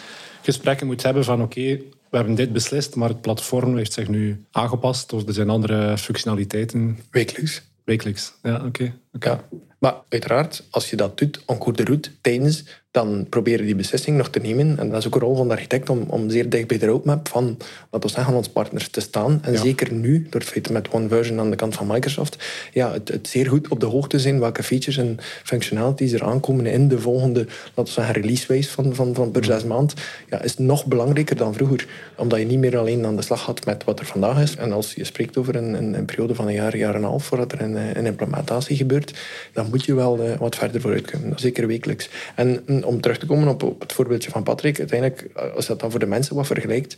gesprekken 0.42 0.86
moet 0.86 1.02
hebben 1.02 1.24
van 1.24 1.42
oké, 1.42 1.80
we 2.10 2.16
hebben 2.16 2.34
dit 2.34 2.52
beslist, 2.52 2.94
maar 2.94 3.08
het 3.08 3.20
platform 3.20 3.76
heeft 3.76 3.92
zich 3.92 4.08
nu 4.08 4.44
aangepast 4.50 5.12
of 5.12 5.26
er 5.26 5.32
zijn 5.32 5.50
andere 5.50 5.98
functionaliteiten. 5.98 6.98
Wekelijks. 7.10 7.62
Wekelijks, 7.84 8.32
ja, 8.42 8.64
oké. 8.64 8.94
Ja. 9.18 9.44
Maar 9.78 9.94
uiteraard, 10.08 10.62
als 10.70 10.90
je 10.90 10.96
dat 10.96 11.18
doet, 11.18 11.42
en 11.46 11.72
de 11.74 11.84
route, 11.84 12.10
tijdens, 12.20 12.64
dan 12.96 13.26
proberen 13.28 13.66
die 13.66 13.74
beslissing 13.74 14.16
nog 14.16 14.28
te 14.28 14.38
nemen. 14.38 14.78
En 14.78 14.88
dat 14.88 14.98
is 14.98 15.06
ook 15.06 15.14
een 15.14 15.20
rol 15.20 15.36
van 15.36 15.48
de 15.48 15.54
architect 15.54 15.90
om, 15.90 16.04
om 16.08 16.30
zeer 16.30 16.48
dicht 16.48 16.66
bij 16.66 16.78
de 16.78 16.86
roadmap 16.86 17.28
van, 17.28 17.56
laten 17.90 18.08
we 18.08 18.14
zeggen, 18.14 18.34
ons 18.34 18.48
partners 18.48 18.88
te 18.88 19.00
staan. 19.00 19.38
En 19.42 19.58
zeker 19.58 19.92
nu, 19.92 20.26
door 20.30 20.40
het 20.40 20.50
feit 20.50 20.70
met 20.70 20.88
One 20.90 21.08
Version 21.08 21.40
aan 21.40 21.50
de 21.50 21.56
kant 21.56 21.74
van 21.74 21.86
Microsoft, 21.86 22.44
ja, 22.72 22.92
het, 22.92 23.08
het, 23.08 23.28
zeer 23.28 23.48
goed 23.48 23.68
op 23.68 23.80
de 23.80 23.86
hoogte 23.86 24.18
zijn 24.18 24.40
welke 24.40 24.62
features 24.62 24.96
en 24.96 25.16
functionalities 25.44 26.12
er 26.12 26.24
aankomen 26.24 26.66
in 26.66 26.88
de 26.88 27.00
volgende, 27.00 27.46
laten 27.74 27.94
we 27.94 28.00
zeggen, 28.00 28.14
release 28.14 28.70
van, 28.70 28.94
van, 28.94 29.14
van 29.14 29.30
per 29.30 29.44
zes 29.44 29.64
maand, 29.64 29.94
ja, 30.30 30.42
is 30.42 30.58
nog 30.58 30.86
belangrijker 30.86 31.36
dan 31.36 31.54
vroeger. 31.54 31.86
Omdat 32.16 32.38
je 32.38 32.46
niet 32.46 32.58
meer 32.58 32.78
alleen 32.78 33.06
aan 33.06 33.16
de 33.16 33.22
slag 33.22 33.42
gaat 33.42 33.64
met 33.64 33.84
wat 33.84 34.00
er 34.00 34.06
vandaag 34.06 34.42
is. 34.42 34.56
En 34.56 34.72
als 34.72 34.94
je 34.94 35.04
spreekt 35.04 35.36
over 35.36 35.56
een, 35.56 35.74
een, 35.74 35.94
een 35.94 36.04
periode 36.04 36.34
van 36.34 36.46
een 36.46 36.54
jaar, 36.54 36.76
jaar 36.76 36.94
en 36.94 37.02
een 37.02 37.08
half, 37.08 37.24
voordat 37.24 37.52
er 37.52 37.60
een, 37.60 37.98
een 37.98 38.06
implementatie 38.06 38.76
gebeurt, 38.76 39.05
dan 39.52 39.66
moet 39.70 39.84
je 39.84 39.94
wel 39.94 40.24
uh, 40.24 40.36
wat 40.38 40.56
verder 40.56 40.80
vooruit 40.80 41.10
kunnen. 41.10 41.38
Zeker 41.38 41.66
wekelijks. 41.66 42.08
En 42.34 42.62
mm, 42.66 42.82
om 42.82 43.00
terug 43.00 43.18
te 43.18 43.26
komen 43.26 43.48
op, 43.48 43.62
op 43.62 43.80
het 43.80 43.92
voorbeeldje 43.92 44.30
van 44.30 44.42
Patrick, 44.42 44.78
uiteindelijk, 44.78 45.28
eh, 45.34 45.54
als 45.54 45.66
dat 45.66 45.80
dan 45.80 45.90
voor 45.90 46.00
de 46.00 46.06
mensen 46.06 46.36
wat 46.36 46.46
vergelijkt, 46.46 46.96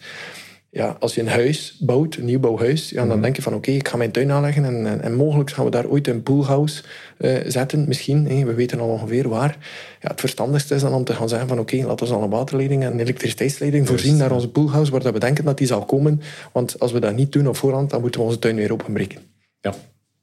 ja, 0.71 0.97
als 1.01 1.15
je 1.15 1.21
een 1.21 1.29
huis 1.29 1.77
bouwt, 1.81 2.17
een 2.17 2.25
nieuwbouwhuis, 2.25 2.91
ja, 2.91 2.97
dan 2.97 3.09
mhm. 3.09 3.21
denk 3.21 3.37
je 3.37 3.43
van 3.43 3.55
oké, 3.55 3.71
ik 3.71 3.89
ga 3.89 3.97
mijn 3.97 4.11
tuin 4.11 4.31
aanleggen 4.31 4.65
en, 4.65 5.03
en, 5.03 5.15
mogelijk 5.15 5.51
gaan 5.51 5.65
we 5.65 5.71
daar 5.71 5.87
ooit 5.87 6.09
een 6.09 6.23
poolhouse 6.23 6.83
uh, 7.19 7.39
zetten, 7.47 7.85
misschien. 7.89 8.47
we 8.47 8.55
weten 8.55 8.81
al 8.81 8.89
ongeveer 8.89 9.29
waar. 9.29 9.57
Ja, 10.01 10.09
het 10.09 10.21
verstandigste 10.21 10.75
is 10.75 10.81
dan 10.81 10.95
om 10.95 11.05
te 11.05 11.15
gaan 11.15 11.29
zeggen 11.29 11.49
van 11.49 11.59
oké, 11.59 11.77
laten 11.77 12.07
we 12.07 12.15
al 12.15 12.23
een 12.23 12.31
waterleiding 12.31 12.85
en 12.85 12.93
een 12.93 13.01
elektriciteitsleiding 13.01 13.87
voorzien 13.87 14.17
naar 14.17 14.33
onze 14.33 14.51
poolhouse, 14.51 14.91
waar 14.91 15.03
dat 15.03 15.13
we 15.13 15.19
denken 15.19 15.45
dat 15.45 15.59
die 15.59 15.67
zal 15.67 15.85
komen. 15.85 16.21
Want 16.53 16.81
als 16.81 16.93
we 16.93 17.01
dat 17.01 17.15
niet 17.15 17.33
doen 17.33 17.49
op 17.49 17.57
voorhand, 17.57 17.91
dan 17.91 18.01
moeten 18.01 18.21
we 18.21 18.27
onze 18.27 18.39
tuin 18.39 18.57
weer 18.57 18.73
openbreken. 18.73 19.21
Ja. 19.61 19.75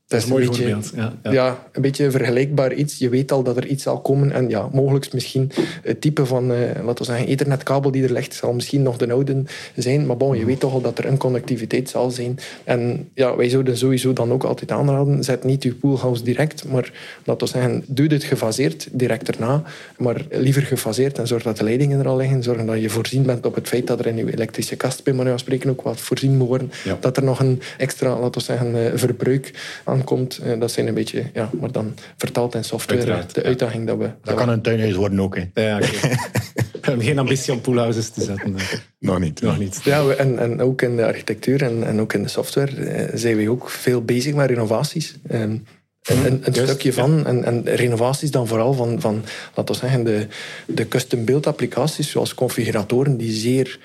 Dat 0.07 0.19
is 0.19 0.25
een 0.25 0.31
mooi 0.31 0.45
voorbeeld. 0.45 0.91
Ja, 0.95 1.13
ja. 1.23 1.31
ja, 1.31 1.67
een 1.71 1.81
beetje 1.81 2.11
vergelijkbaar 2.11 2.73
iets. 2.73 2.97
Je 2.97 3.09
weet 3.09 3.31
al 3.31 3.43
dat 3.43 3.57
er 3.57 3.67
iets 3.67 3.83
zal 3.83 4.01
komen. 4.01 4.31
En 4.31 4.49
ja, 4.49 4.69
mogelijk 4.71 5.13
misschien 5.13 5.51
het 5.83 6.01
type 6.01 6.25
van, 6.25 6.51
uh, 6.51 6.57
laten 6.83 6.97
we 6.97 7.03
zeggen, 7.03 7.27
ethernetkabel 7.27 7.91
die 7.91 8.03
er 8.03 8.11
ligt, 8.11 8.33
zal 8.33 8.53
misschien 8.53 8.81
nog 8.81 8.97
de 8.97 9.11
oude 9.11 9.43
zijn. 9.75 10.05
Maar 10.05 10.17
bon, 10.17 10.31
je 10.31 10.37
mhm. 10.37 10.47
weet 10.47 10.59
toch 10.59 10.73
al 10.73 10.81
dat 10.81 10.97
er 10.97 11.05
een 11.05 11.17
connectiviteit 11.17 11.89
zal 11.89 12.11
zijn. 12.11 12.39
En 12.63 13.09
ja, 13.13 13.35
wij 13.35 13.49
zouden 13.49 13.77
sowieso 13.77 14.13
dan 14.13 14.31
ook 14.31 14.43
altijd 14.43 14.71
aanraden, 14.71 15.23
zet 15.23 15.43
niet 15.43 15.63
je 15.63 15.73
poolhouse 15.73 16.23
direct, 16.23 16.67
maar 16.67 16.91
laten 17.23 17.47
we 17.47 17.53
zeggen, 17.53 17.83
doe 17.87 18.07
dit 18.07 18.23
gefaseerd, 18.23 18.87
direct 18.91 19.27
erna. 19.27 19.63
Maar 19.97 20.25
liever 20.29 20.61
gefaseerd 20.61 21.17
en 21.17 21.27
zorg 21.27 21.43
dat 21.43 21.57
de 21.57 21.63
leidingen 21.63 21.99
er 21.99 22.07
al 22.07 22.17
liggen. 22.17 22.43
Zorg 22.43 22.65
dat 22.65 22.81
je 22.81 22.89
voorzien 22.89 23.23
bent 23.23 23.45
op 23.45 23.55
het 23.55 23.67
feit 23.67 23.87
dat 23.87 23.99
er 23.99 24.07
in 24.07 24.15
je 24.15 24.33
elektrische 24.33 24.75
kast, 24.75 25.03
bij 25.03 25.13
manier 25.13 25.29
van 25.29 25.39
spreken, 25.39 25.69
ook 25.69 25.81
wat 25.81 25.99
voorzien 25.99 26.37
moet 26.37 26.47
worden. 26.47 26.71
Dat 26.99 27.17
er 27.17 27.23
nog 27.23 27.39
een 27.39 27.61
extra, 27.77 28.19
laten 28.19 28.39
we 28.39 28.45
zeggen, 28.45 28.85
eh, 28.85 28.91
verbruik 28.95 29.51
aankomt. 29.95 30.37
Eh, 30.37 30.59
dat 30.59 30.71
zijn 30.71 30.87
een 30.87 30.93
beetje, 30.93 31.23
ja, 31.33 31.49
maar 31.59 31.71
dan 31.71 31.93
vertaald 32.17 32.55
in 32.55 32.63
software 32.63 33.25
de 33.33 33.43
uitdaging 33.43 33.87
dat 33.87 33.97
we... 33.97 34.09
Dat, 34.23 34.35
kan 34.35 34.49
een 34.49 34.61
tuinhuis 34.61 34.95
worden 34.95 35.19
ook, 35.19 35.35
hè. 35.35 35.67
Ja, 35.67 35.79
we 36.81 36.81
hebben 36.81 37.05
geen 37.05 37.19
ambitie 37.19 37.53
om 37.53 37.61
poolhouses 37.61 38.09
te 38.09 38.23
zetten. 38.23 38.55
Nog 38.99 39.19
niet. 39.19 39.41
Nog 39.41 39.57
niet. 39.57 39.81
Ja, 39.83 40.07
en, 40.09 40.39
en 40.39 40.61
ook 40.61 40.81
in 40.81 40.95
de 40.95 41.05
architectuur 41.05 41.61
en, 41.61 41.83
en 41.83 41.99
ook 41.99 42.13
in 42.13 42.23
de 42.23 42.29
software 42.29 42.75
eh, 42.75 43.11
zijn 43.13 43.37
we 43.37 43.49
ook 43.49 43.69
veel 43.69 44.01
bezig 44.01 44.33
met 44.33 44.49
renovaties. 44.49 45.15
Ehm, 45.27 45.57
een, 46.05 46.41
een, 46.43 46.53
stukje 46.53 46.93
van. 46.93 47.25
En, 47.25 47.43
en, 47.43 47.65
renovaties 47.65 48.31
dan 48.31 48.47
vooral 48.47 48.73
van, 48.73 49.01
van 49.01 49.23
laten 49.55 49.73
we 49.73 49.81
zeggen, 49.81 50.03
de, 50.03 50.27
de 50.65 50.87
custom 50.87 51.25
build 51.25 51.47
applicaties, 51.47 52.09
zoals 52.09 52.33
configuratoren 52.33 53.17
die 53.17 53.31
zeer, 53.31 53.79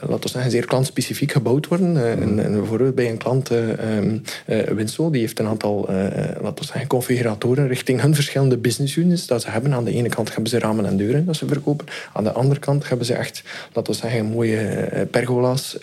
laten 0.00 0.20
we 0.20 0.28
zeggen, 0.28 0.50
zeer 0.50 0.66
klantspecifiek 0.66 1.32
gebouwd 1.32 1.68
worden. 1.68 1.96
Eh, 1.96 2.10
en, 2.10 2.44
en 2.44 2.52
bijvoorbeeld 2.52 2.94
bij 2.94 3.10
een 3.10 3.16
klant, 3.16 3.50
uh, 3.50 4.18
Winslow, 4.46 5.12
die 5.12 5.20
heeft 5.20 5.38
een 5.38 5.46
aantal, 5.46 5.90
uh, 5.90 5.96
laten 6.40 6.58
we 6.58 6.64
zeggen, 6.64 6.86
configuratoren 6.86 7.68
richting 7.68 8.00
hun 8.00 8.14
verschillende 8.14 8.56
business 8.56 8.96
units 8.96 9.26
dat 9.26 9.42
ze 9.42 9.50
hebben. 9.50 9.74
Aan 9.74 9.84
de 9.84 9.92
ene 9.92 10.08
kant 10.08 10.28
hebben 10.28 10.50
ze 10.50 10.58
ramen 10.58 10.86
en 10.86 10.96
deuren 10.96 11.24
dat 11.24 11.36
ze 11.36 11.46
verkopen. 11.46 11.86
Aan 12.12 12.24
de 12.24 12.32
andere 12.32 12.60
kant 12.60 12.88
hebben 12.88 13.06
ze 13.06 13.14
echt, 13.14 13.42
laten 13.72 13.92
we 13.92 13.98
zeggen, 13.98 14.24
mooie 14.24 15.06
pergola's 15.10 15.78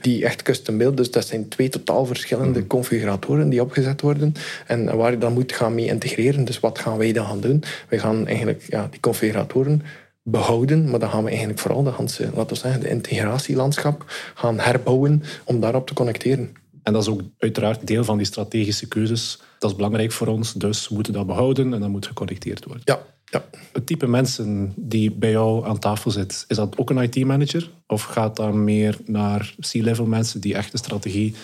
die 0.00 0.24
echt 0.24 0.42
custom 0.42 0.78
build. 0.78 0.96
Dus 0.96 1.10
dat 1.10 1.26
zijn 1.26 1.48
twee 1.48 1.68
totaal 1.68 2.06
verschillende 2.06 2.58
mhm. 2.58 2.68
configuratoren 2.68 3.48
die 3.48 3.62
opgezet 3.62 4.00
worden. 4.00 4.34
En 4.66 4.96
waar 4.96 5.18
dan 5.18 5.32
moet 5.32 5.52
gaan 5.52 5.74
mee 5.74 5.86
integreren. 5.86 6.44
Dus 6.44 6.60
wat 6.60 6.78
gaan 6.78 6.98
wij 6.98 7.12
dan 7.12 7.26
gaan 7.26 7.40
doen? 7.40 7.62
Wij 7.88 7.98
gaan 7.98 8.26
eigenlijk 8.26 8.62
ja, 8.68 8.88
die 8.90 9.00
configuratoren 9.00 9.82
behouden, 10.30 10.90
maar 10.90 10.98
dan 10.98 11.10
gaan 11.10 11.22
we 11.22 11.28
eigenlijk 11.28 11.58
vooral 11.58 11.82
de, 11.82 11.90
laten 12.34 12.48
we 12.48 12.54
zeggen, 12.54 12.80
de 12.80 12.88
integratielandschap 12.88 14.04
gaan 14.34 14.58
herbouwen 14.58 15.22
om 15.44 15.60
daarop 15.60 15.86
te 15.86 15.94
connecteren. 15.94 16.50
En 16.82 16.92
dat 16.92 17.02
is 17.02 17.08
ook 17.08 17.20
uiteraard 17.38 17.86
deel 17.86 18.04
van 18.04 18.16
die 18.16 18.26
strategische 18.26 18.88
keuzes. 18.88 19.38
Dat 19.58 19.70
is 19.70 19.76
belangrijk 19.76 20.12
voor 20.12 20.26
ons, 20.26 20.52
dus 20.52 20.88
we 20.88 20.94
moeten 20.94 21.12
dat 21.12 21.26
behouden 21.26 21.74
en 21.74 21.80
dat 21.80 21.88
moet 21.88 22.06
geconnecteerd 22.06 22.64
worden. 22.64 22.82
Ja, 22.84 23.00
ja. 23.24 23.44
Het 23.72 23.86
type 23.86 24.06
mensen 24.06 24.72
die 24.76 25.10
bij 25.10 25.30
jou 25.30 25.66
aan 25.66 25.78
tafel 25.78 26.10
zit, 26.10 26.44
is 26.48 26.56
dat 26.56 26.78
ook 26.78 26.90
een 26.90 27.02
IT-manager? 27.02 27.70
Of 27.86 28.02
gaat 28.02 28.36
dat 28.36 28.54
meer 28.54 28.98
naar 29.04 29.54
C-level 29.60 30.06
mensen 30.06 30.40
die 30.40 30.54
echt 30.54 30.72
de 30.72 30.78
strategie 30.78 31.34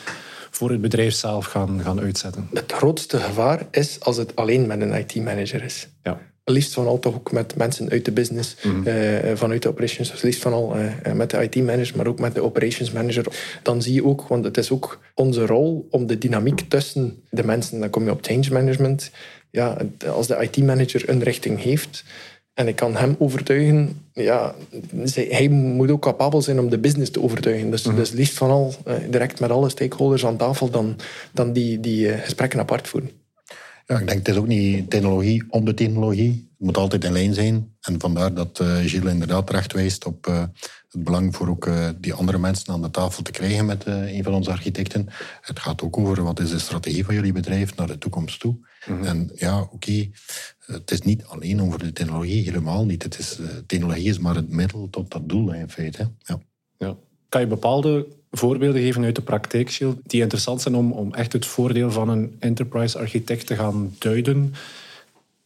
voor 0.51 0.71
het 0.71 0.81
bedrijf 0.81 1.15
zelf 1.15 1.47
gaan, 1.47 1.81
gaan 1.81 2.01
uitzetten. 2.01 2.49
Het 2.53 2.73
grootste 2.73 3.19
gevaar 3.19 3.67
is 3.71 4.01
als 4.01 4.17
het 4.17 4.37
alleen 4.37 4.67
met 4.67 4.81
een 4.81 4.93
IT-manager 4.93 5.65
is. 5.65 5.89
Ja. 6.03 6.21
Liefst 6.45 6.73
van 6.73 6.87
al 6.87 6.99
toch 6.99 7.15
ook 7.15 7.33
met 7.33 7.57
mensen 7.57 7.91
uit 7.91 8.05
de 8.05 8.13
business, 8.13 8.57
mm 8.63 8.83
vanuit 9.35 9.63
de 9.63 9.69
operations. 9.69 10.11
Dus 10.11 10.23
liefst 10.23 10.43
van 10.43 10.53
al 10.53 10.77
uh, 10.77 11.13
met 11.13 11.31
de 11.31 11.43
IT-manager, 11.43 11.97
maar 11.97 12.07
ook 12.07 12.19
met 12.19 12.35
de 12.35 12.43
operations 12.43 12.93
manager. 12.93 13.27
Dan 13.63 13.83
zie 13.83 13.95
je 13.95 14.05
ook, 14.05 14.29
want 14.29 14.45
het 14.45 14.57
is 14.57 14.71
ook 14.71 15.01
onze 15.15 15.47
rol 15.47 15.87
om 15.91 16.07
de 16.07 16.19
dynamiek 16.19 16.61
tussen 16.69 17.23
de 17.31 17.45
mensen, 17.45 17.81
dan 17.81 17.91
kom 17.91 18.05
je 18.05 18.11
op 18.11 18.25
change 18.25 18.49
management. 18.53 19.11
Ja, 19.51 19.77
als 20.07 20.27
de 20.27 20.49
IT-manager 20.51 21.09
een 21.09 21.23
richting 21.23 21.63
heeft, 21.63 22.05
en 22.55 22.69
ik 22.69 22.77
kan 22.77 22.97
hem 22.97 23.17
overtuigen. 23.19 24.01
Ja, 24.13 24.55
hij 25.15 25.49
moet 25.49 25.91
ook 25.91 26.03
capabel 26.03 26.43
zijn 26.43 26.59
om 26.59 26.71
de 26.71 26.79
business 26.79 27.11
te 27.11 27.23
overtuigen. 27.23 27.71
Dus, 27.71 27.83
mm 27.83 27.97
dus 27.97 28.11
liefst 28.11 28.37
van 28.37 28.51
al 28.51 28.75
eh, 28.85 28.95
direct 29.11 29.41
met 29.41 29.51
alle 29.51 29.69
stakeholders 29.69 30.27
aan 30.27 30.37
tafel 30.37 30.71
dan, 30.71 30.97
dan 31.33 31.53
die, 31.53 31.81
die 31.81 32.13
eh, 32.13 32.21
gesprekken 32.21 32.61
apart 32.61 32.89
voeren. 32.89 33.11
Ja, 33.87 33.99
ik 33.99 34.07
denk 34.07 34.19
het 34.19 34.29
is 34.29 34.37
ook 34.37 34.47
niet 34.47 34.91
technologie 34.91 35.45
om 35.49 35.65
de 35.65 35.75
technologie. 35.75 36.31
Het 36.31 36.67
moet 36.67 36.77
altijd 36.77 37.05
in 37.05 37.13
lijn 37.13 37.35
zijn. 37.35 37.77
En 37.81 38.01
vandaar 38.01 38.35
dat 38.35 38.61
uh, 38.63 38.77
Gilles 38.77 39.13
inderdaad 39.13 39.47
terecht 39.47 39.73
wijst 39.73 40.07
op 40.07 40.25
het 40.89 41.05
belang 41.05 41.37
voor 41.37 41.49
ook 41.49 41.69
die 42.01 42.13
andere 42.13 42.39
mensen 42.39 42.73
aan 42.73 42.83
de 42.83 42.91
tafel 42.91 43.23
te 43.23 43.31
krijgen 43.31 43.67
met 43.67 43.85
een 43.87 44.23
van 44.23 44.35
onze 44.35 44.51
architecten. 44.51 45.09
Het 45.41 45.59
gaat 45.59 45.83
ook 45.83 45.99
over 45.99 46.23
wat 46.23 46.41
is 46.41 46.51
de 46.51 46.59
strategie 46.59 47.05
van 47.05 47.15
jullie 47.15 47.33
bedrijf 47.33 47.77
naar 47.77 47.87
de 47.87 47.99
toekomst 47.99 48.41
toe. 48.41 48.57
Mm 48.87 49.05
En 49.05 49.31
ja, 49.35 49.61
oké, 49.61 50.09
het 50.67 50.91
is 50.91 51.01
niet 51.01 51.25
alleen 51.25 51.63
over 51.63 51.79
de 51.79 51.93
technologie, 51.93 52.45
helemaal 52.45 52.85
niet. 52.85 53.03
Het 53.03 53.19
is, 53.19 53.39
technologie 53.67 54.09
is 54.09 54.19
maar 54.19 54.35
het 54.35 54.51
middel 54.51 54.91
tot 54.91 55.11
dat 55.11 55.29
doel 55.29 55.53
in 55.53 55.71
feite. 55.71 56.11
Ja. 56.19 56.41
Ja. 56.79 56.97
Kan 57.29 57.41
je 57.41 57.47
bepaalde 57.47 58.07
voorbeelden 58.37 58.83
geven 58.83 59.05
uit 59.05 59.15
de 59.15 59.23
praktijk, 59.23 59.81
die 60.07 60.21
interessant 60.21 60.63
zijn 60.63 60.75
om, 60.75 60.93
om 60.93 61.15
echt 61.15 61.33
het 61.33 61.47
voordeel 61.47 61.91
van 61.91 62.09
een 62.09 62.37
enterprise 62.39 62.99
architect 62.99 63.47
te 63.47 63.57
gaan 63.57 63.95
duiden 63.99 64.55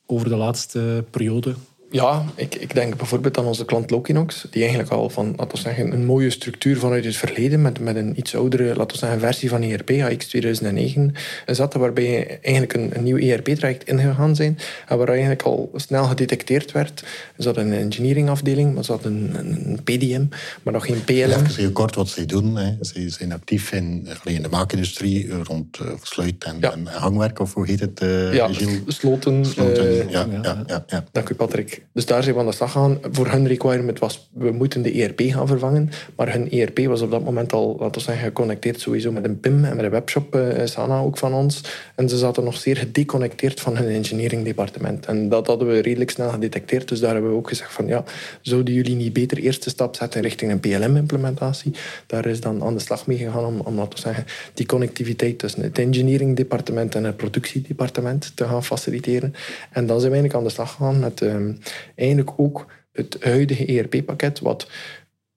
over 0.07 0.29
de 0.29 0.37
laatste 0.37 1.05
periode? 1.11 1.55
Ja, 1.91 2.25
ik, 2.35 2.55
ik 2.55 2.75
denk 2.75 2.97
bijvoorbeeld 2.97 3.39
aan 3.39 3.45
onze 3.45 3.65
klant 3.65 3.91
Lokinox, 3.91 4.47
die 4.51 4.61
eigenlijk 4.61 4.93
al 4.93 5.11
van, 5.11 5.35
laten 5.37 5.57
we 5.57 5.59
zeggen, 5.59 5.93
een 5.93 6.05
mooie 6.05 6.31
structuur 6.31 6.79
vanuit 6.79 7.05
het 7.05 7.17
verleden, 7.17 7.63
met, 7.63 7.81
met 7.81 7.97
een 7.97 8.19
iets 8.19 8.35
oudere, 8.37 8.65
laten 8.65 8.87
we 8.87 8.97
zeggen, 8.97 9.21
versie 9.21 9.49
van 9.49 9.63
ERP, 9.63 9.91
AX 9.91 10.27
2009, 10.27 11.15
zat, 11.47 11.75
waarbij 11.75 12.05
je 12.05 12.39
eigenlijk 12.43 12.75
een, 12.75 12.91
een 12.97 13.03
nieuw 13.03 13.17
ERP-traject 13.17 13.89
ingegaan 13.89 14.37
zijn, 14.37 14.59
en 14.87 14.99
waar 14.99 15.09
eigenlijk 15.09 15.43
al 15.43 15.71
snel 15.75 16.05
gedetecteerd 16.05 16.73
werd. 16.73 17.01
Er 17.37 17.43
zat 17.43 17.57
een 17.57 17.73
engineeringafdeling, 17.73 18.75
maar 18.75 18.85
zat 18.85 19.05
een, 19.05 19.31
een, 19.35 19.81
PDM, 19.85 20.25
maar 20.63 20.73
nog 20.73 20.87
geen 20.87 21.05
PLM. 21.05 21.15
Even 21.15 21.55
heel 21.55 21.73
kort 21.73 21.95
wat 21.95 22.09
zij 22.09 22.27
doen. 22.27 22.57
Hè. 22.57 22.77
Ze 22.81 23.11
zijn 23.11 23.33
actief 23.33 23.73
in, 23.73 24.09
in 24.25 24.43
de 24.43 24.49
maakindustrie 24.49 25.43
rond 25.43 25.79
uh, 25.83 25.89
sluit 26.03 26.45
en, 26.45 26.61
en, 26.61 26.87
hangwerk, 26.87 27.41
of 27.41 27.55
hoe 27.55 27.67
heet 27.67 27.81
het? 27.81 28.03
Uh, 28.03 28.35
ja, 28.35 28.49
sloten. 28.87 29.47
sloten 29.47 29.85
uh, 29.85 30.11
ja, 30.11 30.27
ja, 30.43 30.65
ja, 30.67 30.85
ja, 30.87 31.05
Dank 31.13 31.29
u, 31.29 31.35
Patrick. 31.35 31.78
Dus 31.93 32.07
daar 32.07 32.23
zijn 32.23 32.35
we 32.35 32.41
aan 32.41 32.47
de 32.47 32.53
slag 32.53 32.73
gegaan. 32.73 32.99
Voor 33.11 33.27
hun 33.27 33.47
requirement 33.47 33.99
was, 33.99 34.31
we 34.33 34.51
moeten 34.51 34.83
de 34.83 35.03
ERP 35.03 35.21
gaan 35.21 35.47
vervangen. 35.47 35.91
Maar 36.17 36.33
hun 36.33 36.51
ERP 36.51 36.79
was 36.79 37.01
op 37.01 37.11
dat 37.11 37.25
moment 37.25 37.53
al, 37.53 37.77
laten 37.79 37.95
we 37.95 38.01
zeggen, 38.01 38.25
geconnecteerd 38.25 38.81
sowieso 38.81 39.13
met 39.13 39.25
een 39.25 39.41
PIM 39.41 39.65
en 39.65 39.77
met 39.77 39.85
een 39.85 39.91
webshop, 39.91 40.35
uh, 40.35 40.65
Sana 40.65 40.99
ook 40.99 41.19
van 41.19 41.35
ons. 41.35 41.61
En 41.95 42.09
ze 42.09 42.17
zaten 42.17 42.45
nog 42.45 42.57
zeer 42.57 42.77
gedeconnecteerd 42.77 43.61
van 43.61 43.77
hun 43.77 43.89
engineering 43.89 44.45
departement. 44.45 45.07
En 45.07 45.29
dat 45.29 45.47
hadden 45.47 45.69
we 45.69 45.79
redelijk 45.79 46.11
snel 46.11 46.31
gedetecteerd. 46.31 46.89
Dus 46.89 47.01
daar 47.01 47.13
hebben 47.13 47.31
we 47.31 47.37
ook 47.37 47.49
gezegd 47.49 47.73
van, 47.73 47.87
ja, 47.87 48.05
zouden 48.41 48.75
jullie 48.75 48.97
niet 48.97 49.13
beter 49.13 49.39
eerste 49.39 49.71
stap 49.71 49.97
zetten 49.97 50.23
richting 50.23 50.51
een 50.51 50.61
PLM-implementatie? 50.61 51.73
Daar 52.07 52.27
is 52.27 52.41
dan 52.41 52.63
aan 52.63 52.75
de 52.75 52.81
slag 52.81 53.07
mee 53.07 53.19
gegaan 53.19 53.45
om, 53.45 53.61
om 53.61 53.75
laten 53.75 53.93
we 53.93 54.01
zeggen, 54.01 54.25
die 54.55 54.67
connectiviteit 54.67 55.39
tussen 55.39 55.63
het 55.63 55.79
engineering 55.79 56.37
departement 56.37 56.95
en 56.95 57.05
het 57.05 57.17
productiedepartement 57.17 58.33
te 58.35 58.45
gaan 58.45 58.65
faciliteren. 58.65 59.35
En 59.71 59.87
dan 59.87 60.01
zijn 60.01 60.13
we 60.13 60.19
eigenlijk 60.19 60.35
aan 60.35 60.45
de 60.45 60.51
slag 60.51 60.71
gegaan 60.71 60.99
met... 60.99 61.23
Ehm, 61.23 61.53
eigenlijk 61.95 62.31
ook 62.37 62.67
het 62.93 63.17
huidige 63.21 63.67
ERP-pakket, 63.67 64.41
wat 64.41 64.71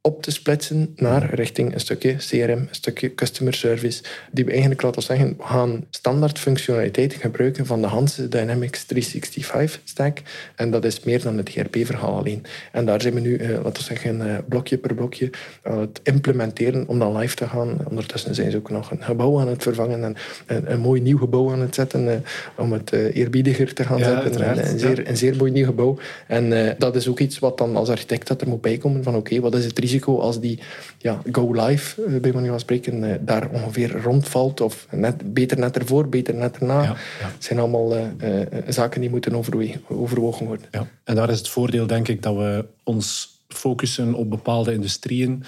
op 0.04 0.24
te 0.24 0.32
splitsen 0.32 0.94
naar 0.96 1.34
richting 1.34 1.74
een 1.74 1.80
stukje 1.80 2.16
CRM, 2.16 2.50
een 2.52 2.68
stukje 2.72 3.16
customer 3.16 3.54
service, 3.54 4.04
die 4.32 4.46
we 4.46 4.52
eigenlijk, 4.52 4.82
laten 4.82 5.02
zeggen, 5.02 5.38
gaan 5.40 5.86
standaard 5.90 6.40
functionaliteiten 6.40 7.20
gebruiken 7.20 7.66
van 7.66 7.82
de 7.82 7.88
Hanse 7.88 8.28
Dynamics 8.28 8.84
365 8.84 9.82
stack. 9.84 10.22
En 10.56 10.72
dat 10.72 10.86
is 10.86 11.04
meer 11.04 11.22
dan 11.22 11.38
het 11.38 11.56
ERP-verhaal 11.56 12.18
alleen. 12.18 12.44
En 12.72 12.86
daar 12.86 13.02
zijn 13.02 13.14
we 13.14 13.20
nu, 13.20 13.36
eh, 13.36 13.50
laten 13.50 13.74
we 13.74 13.84
zeggen, 13.84 14.28
eh, 14.28 14.38
blokje 14.48 14.78
per 14.78 14.96
blokje 14.96 15.30
aan 15.64 15.80
het 15.80 16.00
implementeren 16.04 16.88
om 16.88 17.00
dan 17.00 17.18
live 17.18 17.36
te 17.36 17.48
gaan. 17.48 17.78
Ondertussen 17.90 18.36
zijn 18.36 18.52
ze 18.52 18.58
ook 18.58 18.70
nog 18.70 18.92
een 18.92 19.04
gebouw 19.04 19.40
aan 19.40 19.48
het 19.48 19.64
vervangen 19.64 20.04
en 20.04 20.16
een, 20.46 20.72
een 20.72 20.80
mooi 20.80 21.02
nieuw 21.02 21.18
gebouw 21.18 21.52
aan 21.52 21.62
het 21.62 21.76
zetten 21.76 22.12
eh, 22.12 22.16
om 22.58 22.74
het 22.74 22.92
eerbiediger 22.92 23.74
te 23.74 23.84
gaan 23.84 24.00
zetten. 24.00 24.50
Een, 24.50 24.68
een, 24.68 24.80
zeer, 24.80 25.08
een 25.10 25.18
zeer 25.18 25.36
mooi 25.36 25.52
nieuw 25.52 25.66
gebouw. 25.66 25.98
En 26.28 26.76
dat 26.78 26.96
is 26.96 27.08
ook 27.08 27.20
iets 27.20 27.40
wat 27.40 27.58
dan 27.58 27.76
als 27.76 27.90
architect 27.90 28.28
dat 28.28 28.42
er 28.42 28.48
moet 28.48 28.62
bijkomen 28.62 29.04
van 29.04 29.16
oké, 29.16 29.40
wat 29.40 29.56
is 29.56 29.66
het 29.66 29.80
risico 29.80 29.90
risico 29.92 30.20
als 30.20 30.40
die 30.40 30.60
ja, 30.98 31.22
go 31.32 31.54
live, 31.54 32.04
eh, 32.04 32.20
bij 32.20 32.32
manier 32.32 32.50
van 32.50 32.60
spreken, 32.60 33.04
eh, 33.04 33.20
daar 33.22 33.50
ongeveer 33.50 34.02
rondvalt. 34.02 34.62
Of 34.62 34.88
net, 34.92 35.34
beter 35.34 35.60
net 35.60 35.78
ervoor, 35.78 36.10
beter 36.10 36.36
net 36.36 36.58
erna. 36.58 36.84
Ja, 36.84 36.96
zijn 37.40 37.60
allemaal 37.60 37.98
uh, 37.98 38.08
zaken 38.68 39.02
die 39.02 39.10
moeten 39.10 39.36
overwogen 39.88 40.46
worden. 40.46 40.66
Ja. 40.72 40.88
En 41.04 41.16
daar 41.16 41.30
is 41.30 41.38
het 41.38 41.50
voordeel, 41.50 41.88
denk 41.88 42.08
ik, 42.08 42.22
dat 42.22 42.36
we 42.36 42.66
ons 42.84 43.38
focussen 43.48 44.14
op 44.14 44.30
bepaalde 44.30 44.74
industrieën 44.74 45.44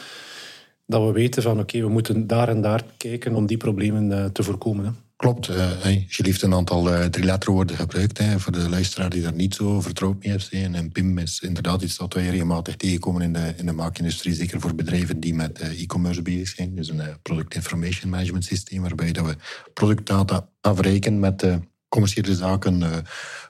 dat 0.85 1.05
we 1.05 1.11
weten 1.11 1.41
van 1.41 1.59
oké, 1.59 1.79
we 1.79 1.89
moeten 1.89 2.27
daar 2.27 2.49
en 2.49 2.61
daar 2.61 2.83
kijken 2.97 3.35
om 3.35 3.45
die 3.45 3.57
problemen 3.57 4.31
te 4.31 4.43
voorkomen. 4.43 4.85
Hè. 4.85 4.91
Klopt. 5.23 5.45
Je 5.45 6.05
heeft 6.23 6.41
een 6.41 6.53
aantal 6.53 6.93
uh, 6.93 7.05
drie 7.05 7.25
letterwoorden 7.25 7.75
gebruikt. 7.75 8.17
Hè, 8.17 8.39
voor 8.39 8.51
de 8.51 8.69
luisteraar 8.69 9.09
die 9.09 9.21
daar 9.21 9.33
niet 9.33 9.55
zo 9.55 9.81
vertrouwd 9.81 10.23
mee 10.23 10.31
heeft. 10.31 10.49
En 10.51 10.91
PIM 10.91 11.17
is 11.17 11.39
inderdaad 11.39 11.81
iets 11.81 11.97
dat 11.97 12.13
wij 12.13 12.29
regelmatig 12.29 12.75
tegenkomen 12.75 13.21
in 13.21 13.33
de, 13.33 13.53
in 13.57 13.65
de 13.65 13.71
maakindustrie. 13.71 14.33
Zeker 14.33 14.59
voor 14.59 14.75
bedrijven 14.75 15.19
die 15.19 15.33
met 15.33 15.59
e-commerce 15.59 16.21
bezig 16.21 16.47
zijn. 16.47 16.75
Dus 16.75 16.89
een 16.89 17.01
Product 17.21 17.55
Information 17.55 18.09
Management 18.09 18.45
systeem. 18.45 18.81
Waarbij 18.81 19.11
dat 19.11 19.25
we 19.25 19.35
productdata 19.73 20.49
afrekenen 20.61 21.19
met 21.19 21.45
commerciële 21.89 22.35
zaken, 22.35 22.81
uh, 22.81 22.89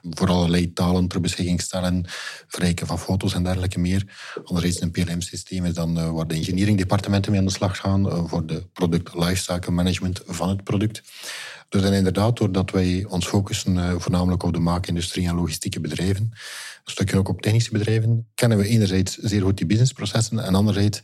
voor 0.02 0.28
allerlei 0.28 0.72
talen 0.72 1.08
ter 1.08 1.20
beschikking 1.20 1.60
stellen, 1.60 2.04
verrijken 2.46 2.86
van 2.86 2.98
foto's 2.98 3.34
en 3.34 3.42
dergelijke 3.42 3.80
meer. 3.80 4.32
Anderzijds 4.44 4.80
een 4.80 4.90
PLM-systeem 4.90 5.64
is 5.64 5.74
dan 5.74 6.12
waar 6.14 6.26
de 6.26 6.34
engineeringdepartementen 6.34 7.30
mee 7.30 7.40
aan 7.40 7.46
de 7.46 7.52
slag 7.52 7.76
gaan 7.76 8.28
voor 8.28 8.46
de 8.46 8.66
product 8.72 9.14
lifecycle 9.14 9.72
management 9.72 10.22
van 10.26 10.48
het 10.48 10.64
product. 10.64 11.02
Dus 11.74 11.82
en 11.82 11.92
inderdaad, 11.92 12.36
doordat 12.36 12.70
wij 12.70 13.06
ons 13.08 13.26
focussen 13.26 14.00
voornamelijk 14.00 14.42
op 14.42 14.52
de 14.52 14.58
maakindustrie 14.58 15.28
en 15.28 15.34
logistieke 15.34 15.80
bedrijven, 15.80 16.32
een 16.84 16.92
stukje 16.92 17.18
ook 17.18 17.28
op 17.28 17.42
technische 17.42 17.72
bedrijven, 17.72 18.28
kennen 18.34 18.58
we 18.58 18.68
enerzijds 18.68 19.16
zeer 19.16 19.42
goed 19.42 19.56
die 19.56 19.66
businessprocessen 19.66 20.38
en 20.38 20.54
anderzijds 20.54 21.02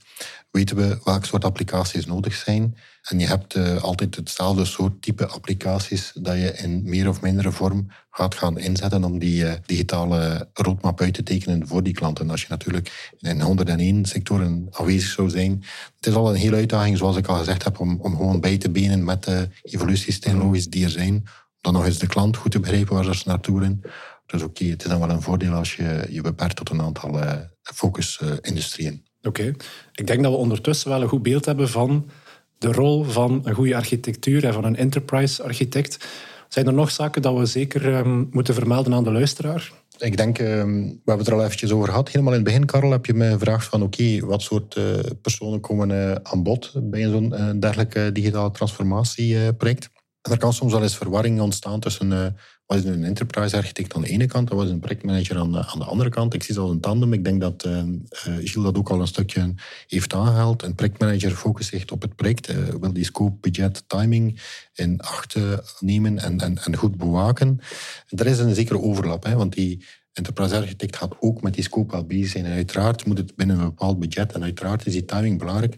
weten 0.51 0.77
we 0.77 0.99
welke 1.05 1.27
soort 1.27 1.45
applicaties 1.45 2.07
nodig 2.07 2.35
zijn. 2.35 2.77
En 3.03 3.19
je 3.19 3.27
hebt 3.27 3.55
uh, 3.55 3.83
altijd 3.83 4.17
hetzelfde 4.17 4.65
soort 4.65 5.03
type 5.03 5.27
applicaties 5.27 6.13
dat 6.15 6.35
je 6.35 6.53
in 6.53 6.83
meer 6.85 7.09
of 7.09 7.21
mindere 7.21 7.53
vorm 7.53 7.91
gaat 8.11 8.35
gaan 8.35 8.59
inzetten 8.59 9.05
om 9.05 9.19
die 9.19 9.43
uh, 9.43 9.53
digitale 9.67 10.49
roadmap 10.53 11.01
uit 11.01 11.15
te 11.15 11.23
tekenen 11.23 11.67
voor 11.67 11.83
die 11.83 11.93
klanten. 11.93 12.31
Als 12.31 12.41
je 12.41 12.47
natuurlijk 12.49 13.11
in 13.19 13.41
101 13.41 14.05
sectoren 14.05 14.67
aanwezig 14.71 15.11
zou 15.11 15.31
zijn, 15.31 15.65
het 15.97 16.07
is 16.07 16.15
al 16.15 16.31
een 16.31 16.41
hele 16.41 16.57
uitdaging, 16.57 16.99
zoals 16.99 17.17
ik 17.17 17.27
al 17.27 17.37
gezegd 17.37 17.65
heb, 17.65 17.81
om, 17.81 18.01
om 18.01 18.17
gewoon 18.17 18.41
bij 18.41 18.59
te 18.59 18.71
benen 18.71 19.05
met 19.05 19.25
de 19.25 19.49
evoluties 19.63 20.21
technologisch 20.21 20.69
die 20.69 20.85
er 20.85 20.91
zijn. 20.91 21.25
Dan 21.61 21.73
nog 21.73 21.85
eens 21.85 21.99
de 21.99 22.07
klant 22.07 22.37
goed 22.37 22.51
te 22.51 22.61
begrijpen 22.61 22.95
waar 22.95 23.15
ze 23.15 23.23
naartoe 23.27 23.59
willen. 23.59 23.83
Dus 24.31 24.43
oké, 24.43 24.65
het 24.65 24.83
is 24.83 24.91
dan 24.91 25.01
wel 25.01 25.11
een 25.11 25.23
voordeel 25.23 25.53
als 25.53 25.77
je 25.77 26.07
je 26.11 26.21
beperkt 26.21 26.57
tot 26.57 26.71
een 26.71 26.81
aantal 26.81 27.23
uh, 27.23 27.33
focusindustrieën. 27.63 29.05
Oké. 29.23 29.55
Ik 29.95 30.07
denk 30.07 30.23
dat 30.23 30.33
we 30.33 30.39
ondertussen 30.39 30.91
wel 30.91 31.03
een 31.03 31.09
goed 31.09 31.23
beeld 31.23 31.45
hebben 31.45 31.69
van 31.69 32.11
de 32.59 32.73
rol 32.73 33.05
van 33.05 33.41
een 33.45 33.55
goede 33.55 33.77
architectuur 33.77 34.45
en 34.45 34.53
van 34.53 34.65
een 34.65 34.77
enterprise 34.77 35.43
architect. 35.43 36.09
Zijn 36.49 36.67
er 36.67 36.73
nog 36.73 36.91
zaken 36.91 37.23
dat 37.23 37.39
we 37.39 37.47
zeker 37.47 37.97
um, 37.97 38.29
moeten 38.31 38.55
vermelden 38.55 38.95
aan 38.95 39.05
de 39.05 39.13
luisteraar? 39.13 39.73
Ik 39.99 40.17
denk, 40.17 40.39
um, 40.39 40.83
we 40.83 40.97
hebben 41.05 41.19
het 41.19 41.27
er 41.27 41.35
al 41.35 41.45
eventjes 41.45 41.73
over 41.73 41.89
gehad. 41.89 42.09
Helemaal 42.09 42.33
in 42.33 42.39
het 42.39 42.49
begin, 42.49 42.65
Karel, 42.65 42.91
heb 42.91 43.07
je 43.07 43.15
me 43.15 43.31
gevraagd 43.31 43.67
van 43.67 43.83
oké, 43.83 44.21
wat 44.27 44.43
soort 44.43 44.77
uh, 44.77 44.85
personen 45.23 45.61
komen 45.61 45.91
uh, 45.91 46.15
aan 46.23 46.43
bod 46.43 46.73
bij 46.75 47.03
zo'n 47.03 47.33
uh, 47.33 47.51
dergelijke 47.59 48.13
digitale 48.13 48.51
transformatieproject. 48.51 49.89
En 50.23 50.33
er 50.33 50.39
kan 50.39 50.53
soms 50.53 50.73
wel 50.73 50.83
eens 50.83 50.97
verwarring 50.97 51.41
ontstaan 51.41 51.81
tussen 51.81 52.37
wat 52.71 52.79
is 52.79 52.85
een 52.85 53.05
enterprise 53.05 53.57
architect 53.57 53.95
aan 53.95 54.03
de 54.03 54.09
ene 54.09 54.27
kant 54.27 54.49
wat 54.49 54.65
is 54.65 54.71
een 54.71 54.81
projectmanager 54.81 55.39
aan 55.39 55.53
de, 55.53 55.85
andere 55.85 56.11
kant. 56.11 56.35
Ik 56.35 56.43
zie 56.43 56.55
het 56.55 56.65
als 56.65 56.73
een 56.73 56.81
tandem. 56.81 57.13
Ik 57.13 57.25
denk 57.25 57.41
dat 57.41 57.65
uh, 57.65 57.83
Gilles 58.23 58.53
dat 58.53 58.79
ook 58.79 58.91
al 58.91 59.01
een 59.01 59.07
stukje 59.07 59.55
heeft 59.87 60.15
aangehaald. 60.15 60.63
Een 60.63 60.75
projectmanager 60.75 61.31
focust 61.31 61.69
zich 61.69 61.91
op 61.91 62.03
het 62.03 62.17
project, 62.17 62.51
uh, 62.51 62.57
wil 62.81 62.93
die 62.93 63.05
scope, 63.05 63.37
budget, 63.41 63.85
timing 63.87 64.41
in 64.75 65.01
acht 65.01 65.37
nemen 65.81 66.19
en, 66.19 66.41
en, 66.41 66.59
en 66.59 66.77
goed 66.77 66.97
bewaken. 66.97 67.61
En 68.09 68.19
er 68.19 68.27
is 68.27 68.39
een 68.39 68.55
zekere 68.55 68.81
overlap, 68.81 69.25
hè, 69.25 69.35
want 69.35 69.53
die 69.55 69.85
enterprise 70.21 70.57
architect 70.57 70.97
gaat 70.97 71.17
ook 71.21 71.43
met 71.43 71.55
die 71.55 71.65
scope 71.65 71.93
wel 71.93 72.05
bezig 72.05 72.31
zijn. 72.31 72.45
En 72.45 72.53
uiteraard 72.53 73.07
moet 73.07 73.19
het 73.19 73.37
binnen 73.37 73.59
een 73.59 73.65
bepaald 73.65 73.99
budget 73.99 74.33
en 74.33 74.43
uiteraard 74.43 74.87
is 74.87 74.93
die 74.93 75.05
timing 75.05 75.39
belangrijk. 75.39 75.77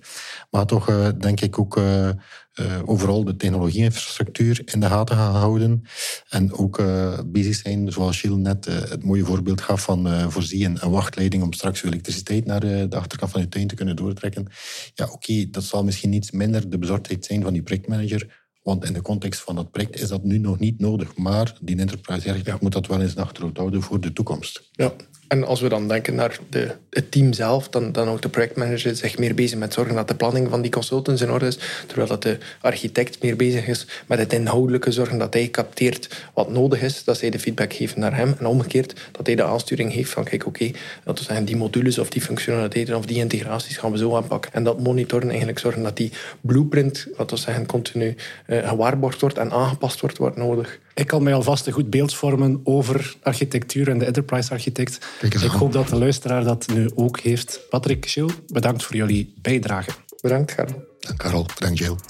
Maar 0.50 0.66
toch 0.66 0.88
uh, 0.88 1.08
denk 1.18 1.40
ik 1.40 1.58
ook 1.58 1.76
uh, 1.76 2.08
uh, 2.08 2.78
overal 2.84 3.24
de 3.24 3.36
technologie-infrastructuur 3.36 4.62
in 4.64 4.80
de 4.80 4.86
gaten 4.86 5.16
gaan 5.16 5.34
houden. 5.34 5.82
En 6.28 6.52
ook 6.52 6.82
bezig 7.26 7.54
zijn, 7.54 7.92
zoals 7.92 8.20
Gilles 8.20 8.38
net 8.38 8.64
het 8.64 9.04
mooie 9.04 9.24
voorbeeld 9.24 9.60
gaf 9.60 9.82
van 9.82 10.30
voorzien 10.30 10.84
een 10.84 10.90
wachtleiding 10.90 11.42
om 11.42 11.52
straks 11.52 11.82
elektriciteit 11.82 12.44
naar 12.44 12.60
de 12.60 12.96
achterkant 12.96 13.30
van 13.30 13.40
je 13.40 13.48
tuin 13.48 13.66
te 13.66 13.74
kunnen 13.74 13.96
doortrekken. 13.96 14.46
Ja, 14.94 15.08
oké, 15.12 15.50
dat 15.50 15.64
zal 15.64 15.84
misschien 15.84 16.12
iets 16.12 16.30
minder 16.30 16.70
de 16.70 16.78
bezorgdheid 16.78 17.24
zijn 17.24 17.42
van 17.42 17.52
die 17.52 17.62
projectmanager. 17.62 18.41
Want 18.62 18.84
in 18.84 18.92
de 18.92 19.02
context 19.02 19.40
van 19.40 19.54
dat 19.54 19.70
project 19.70 20.00
is 20.00 20.08
dat 20.08 20.24
nu 20.24 20.38
nog 20.38 20.58
niet 20.58 20.78
nodig. 20.78 21.16
Maar 21.16 21.56
die 21.60 21.78
enterprise 21.78 22.28
architect 22.28 22.60
moet 22.60 22.72
dat 22.72 22.86
wel 22.86 23.00
eens 23.00 23.14
in 23.14 23.22
achterhoofd 23.22 23.56
houden 23.56 23.82
voor 23.82 24.00
de 24.00 24.12
toekomst. 24.12 24.68
Ja, 24.72 24.92
en 25.32 25.44
als 25.44 25.60
we 25.60 25.68
dan 25.68 25.88
denken 25.88 26.14
naar 26.14 26.38
de, 26.48 26.70
het 26.90 27.10
team 27.10 27.32
zelf, 27.32 27.68
dan, 27.68 27.92
dan 27.92 28.08
ook 28.08 28.22
de 28.22 28.28
projectmanager 28.28 28.96
zich 28.96 29.18
meer 29.18 29.34
bezig 29.34 29.58
met 29.58 29.72
zorgen 29.72 29.94
dat 29.94 30.08
de 30.08 30.14
planning 30.14 30.48
van 30.50 30.62
die 30.62 30.70
consultants 30.70 31.22
in 31.22 31.30
orde 31.30 31.46
is, 31.46 31.58
terwijl 31.86 32.08
dat 32.08 32.22
de 32.22 32.38
architect 32.60 33.22
meer 33.22 33.36
bezig 33.36 33.66
is 33.66 33.86
met 34.06 34.18
het 34.18 34.32
inhoudelijke, 34.32 34.92
zorgen 34.92 35.18
dat 35.18 35.34
hij 35.34 35.48
capteert 35.48 36.08
wat 36.34 36.50
nodig 36.50 36.82
is, 36.82 37.04
dat 37.04 37.18
zij 37.18 37.30
de 37.30 37.38
feedback 37.38 37.72
geven 37.72 38.00
naar 38.00 38.16
hem 38.16 38.34
en 38.38 38.46
omgekeerd 38.46 38.94
dat 39.12 39.26
hij 39.26 39.34
de 39.34 39.44
aansturing 39.44 39.92
heeft 39.92 40.10
van 40.10 40.24
kijk 40.24 40.46
oké, 40.46 40.70
dat 41.04 41.28
die 41.44 41.56
modules 41.56 41.98
of 41.98 42.10
die 42.10 42.22
functionaliteiten 42.22 42.96
of 42.96 43.06
die 43.06 43.18
integraties 43.18 43.76
gaan 43.76 43.92
we 43.92 43.98
zo 43.98 44.16
aanpakken. 44.16 44.52
En 44.52 44.64
dat 44.64 44.80
monitoren 44.80 45.28
eigenlijk 45.28 45.58
zorgen 45.58 45.82
dat 45.82 45.96
die 45.96 46.12
blueprint, 46.40 47.06
wat 47.16 47.30
we 47.30 47.36
zeggen, 47.36 47.66
continu 47.66 48.16
uh, 48.46 48.68
gewaarborgd 48.68 49.20
wordt 49.20 49.38
en 49.38 49.52
aangepast 49.52 50.00
wordt 50.00 50.18
wat 50.18 50.36
nodig. 50.36 50.78
Ik 50.94 51.06
kan 51.06 51.22
mij 51.22 51.34
alvast 51.34 51.66
een 51.66 51.72
goed 51.72 51.90
beeld 51.90 52.14
vormen 52.14 52.60
over 52.64 53.14
architectuur 53.22 53.88
en 53.88 53.98
de 53.98 54.04
enterprise 54.04 54.50
architect. 54.50 54.98
Ik 55.20 55.34
hoop 55.34 55.72
dat 55.72 55.88
de 55.88 55.96
luisteraar 55.96 56.44
dat 56.44 56.66
nu 56.74 56.90
ook 56.94 57.20
heeft. 57.20 57.60
Patrick, 57.70 58.06
Gilles, 58.06 58.32
bedankt 58.46 58.82
voor 58.82 58.96
jullie 58.96 59.34
bijdrage. 59.42 59.90
Bedankt, 60.20 60.54
Karel. 60.54 60.90
Dank 61.00 61.18
Karel, 61.18 61.46
bedankt 61.54 61.78
Gilles. 61.78 62.00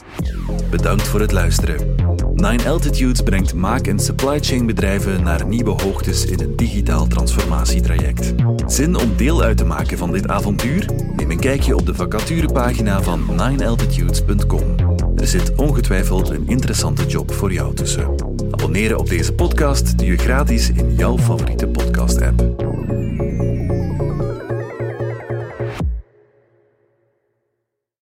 Bedankt 0.70 1.02
voor 1.02 1.20
het 1.20 1.32
luisteren. 1.32 1.94
Nine 2.34 2.68
Altitudes 2.68 3.20
brengt 3.20 3.54
maak- 3.54 3.86
en 3.86 3.98
supply 3.98 4.40
chain 4.40 4.66
bedrijven 4.66 5.22
naar 5.22 5.46
nieuwe 5.46 5.82
hoogtes 5.82 6.24
in 6.24 6.40
een 6.40 6.56
digitaal 6.56 7.06
transformatietraject. 7.06 8.32
Zin 8.66 8.96
om 8.96 9.16
deel 9.16 9.42
uit 9.42 9.56
te 9.56 9.64
maken 9.64 9.98
van 9.98 10.12
dit 10.12 10.28
avontuur? 10.28 10.88
Neem 11.16 11.30
een 11.30 11.40
kijkje 11.40 11.76
op 11.76 11.86
de 11.86 11.94
vacaturepagina 11.94 13.02
van 13.02 13.26
ninealtitudes.com. 13.36 14.74
Er 15.16 15.26
zit 15.26 15.54
ongetwijfeld 15.56 16.28
een 16.28 16.48
interessante 16.48 17.06
job 17.06 17.32
voor 17.32 17.52
jou 17.52 17.74
tussen. 17.74 18.14
Abonneren 18.52 18.98
op 18.98 19.08
deze 19.08 19.32
podcast 19.32 19.98
doe 19.98 20.06
je 20.06 20.16
gratis 20.16 20.70
in 20.70 20.94
jouw 20.94 21.18
favoriete 21.18 21.68
podcast-app. 21.68 22.61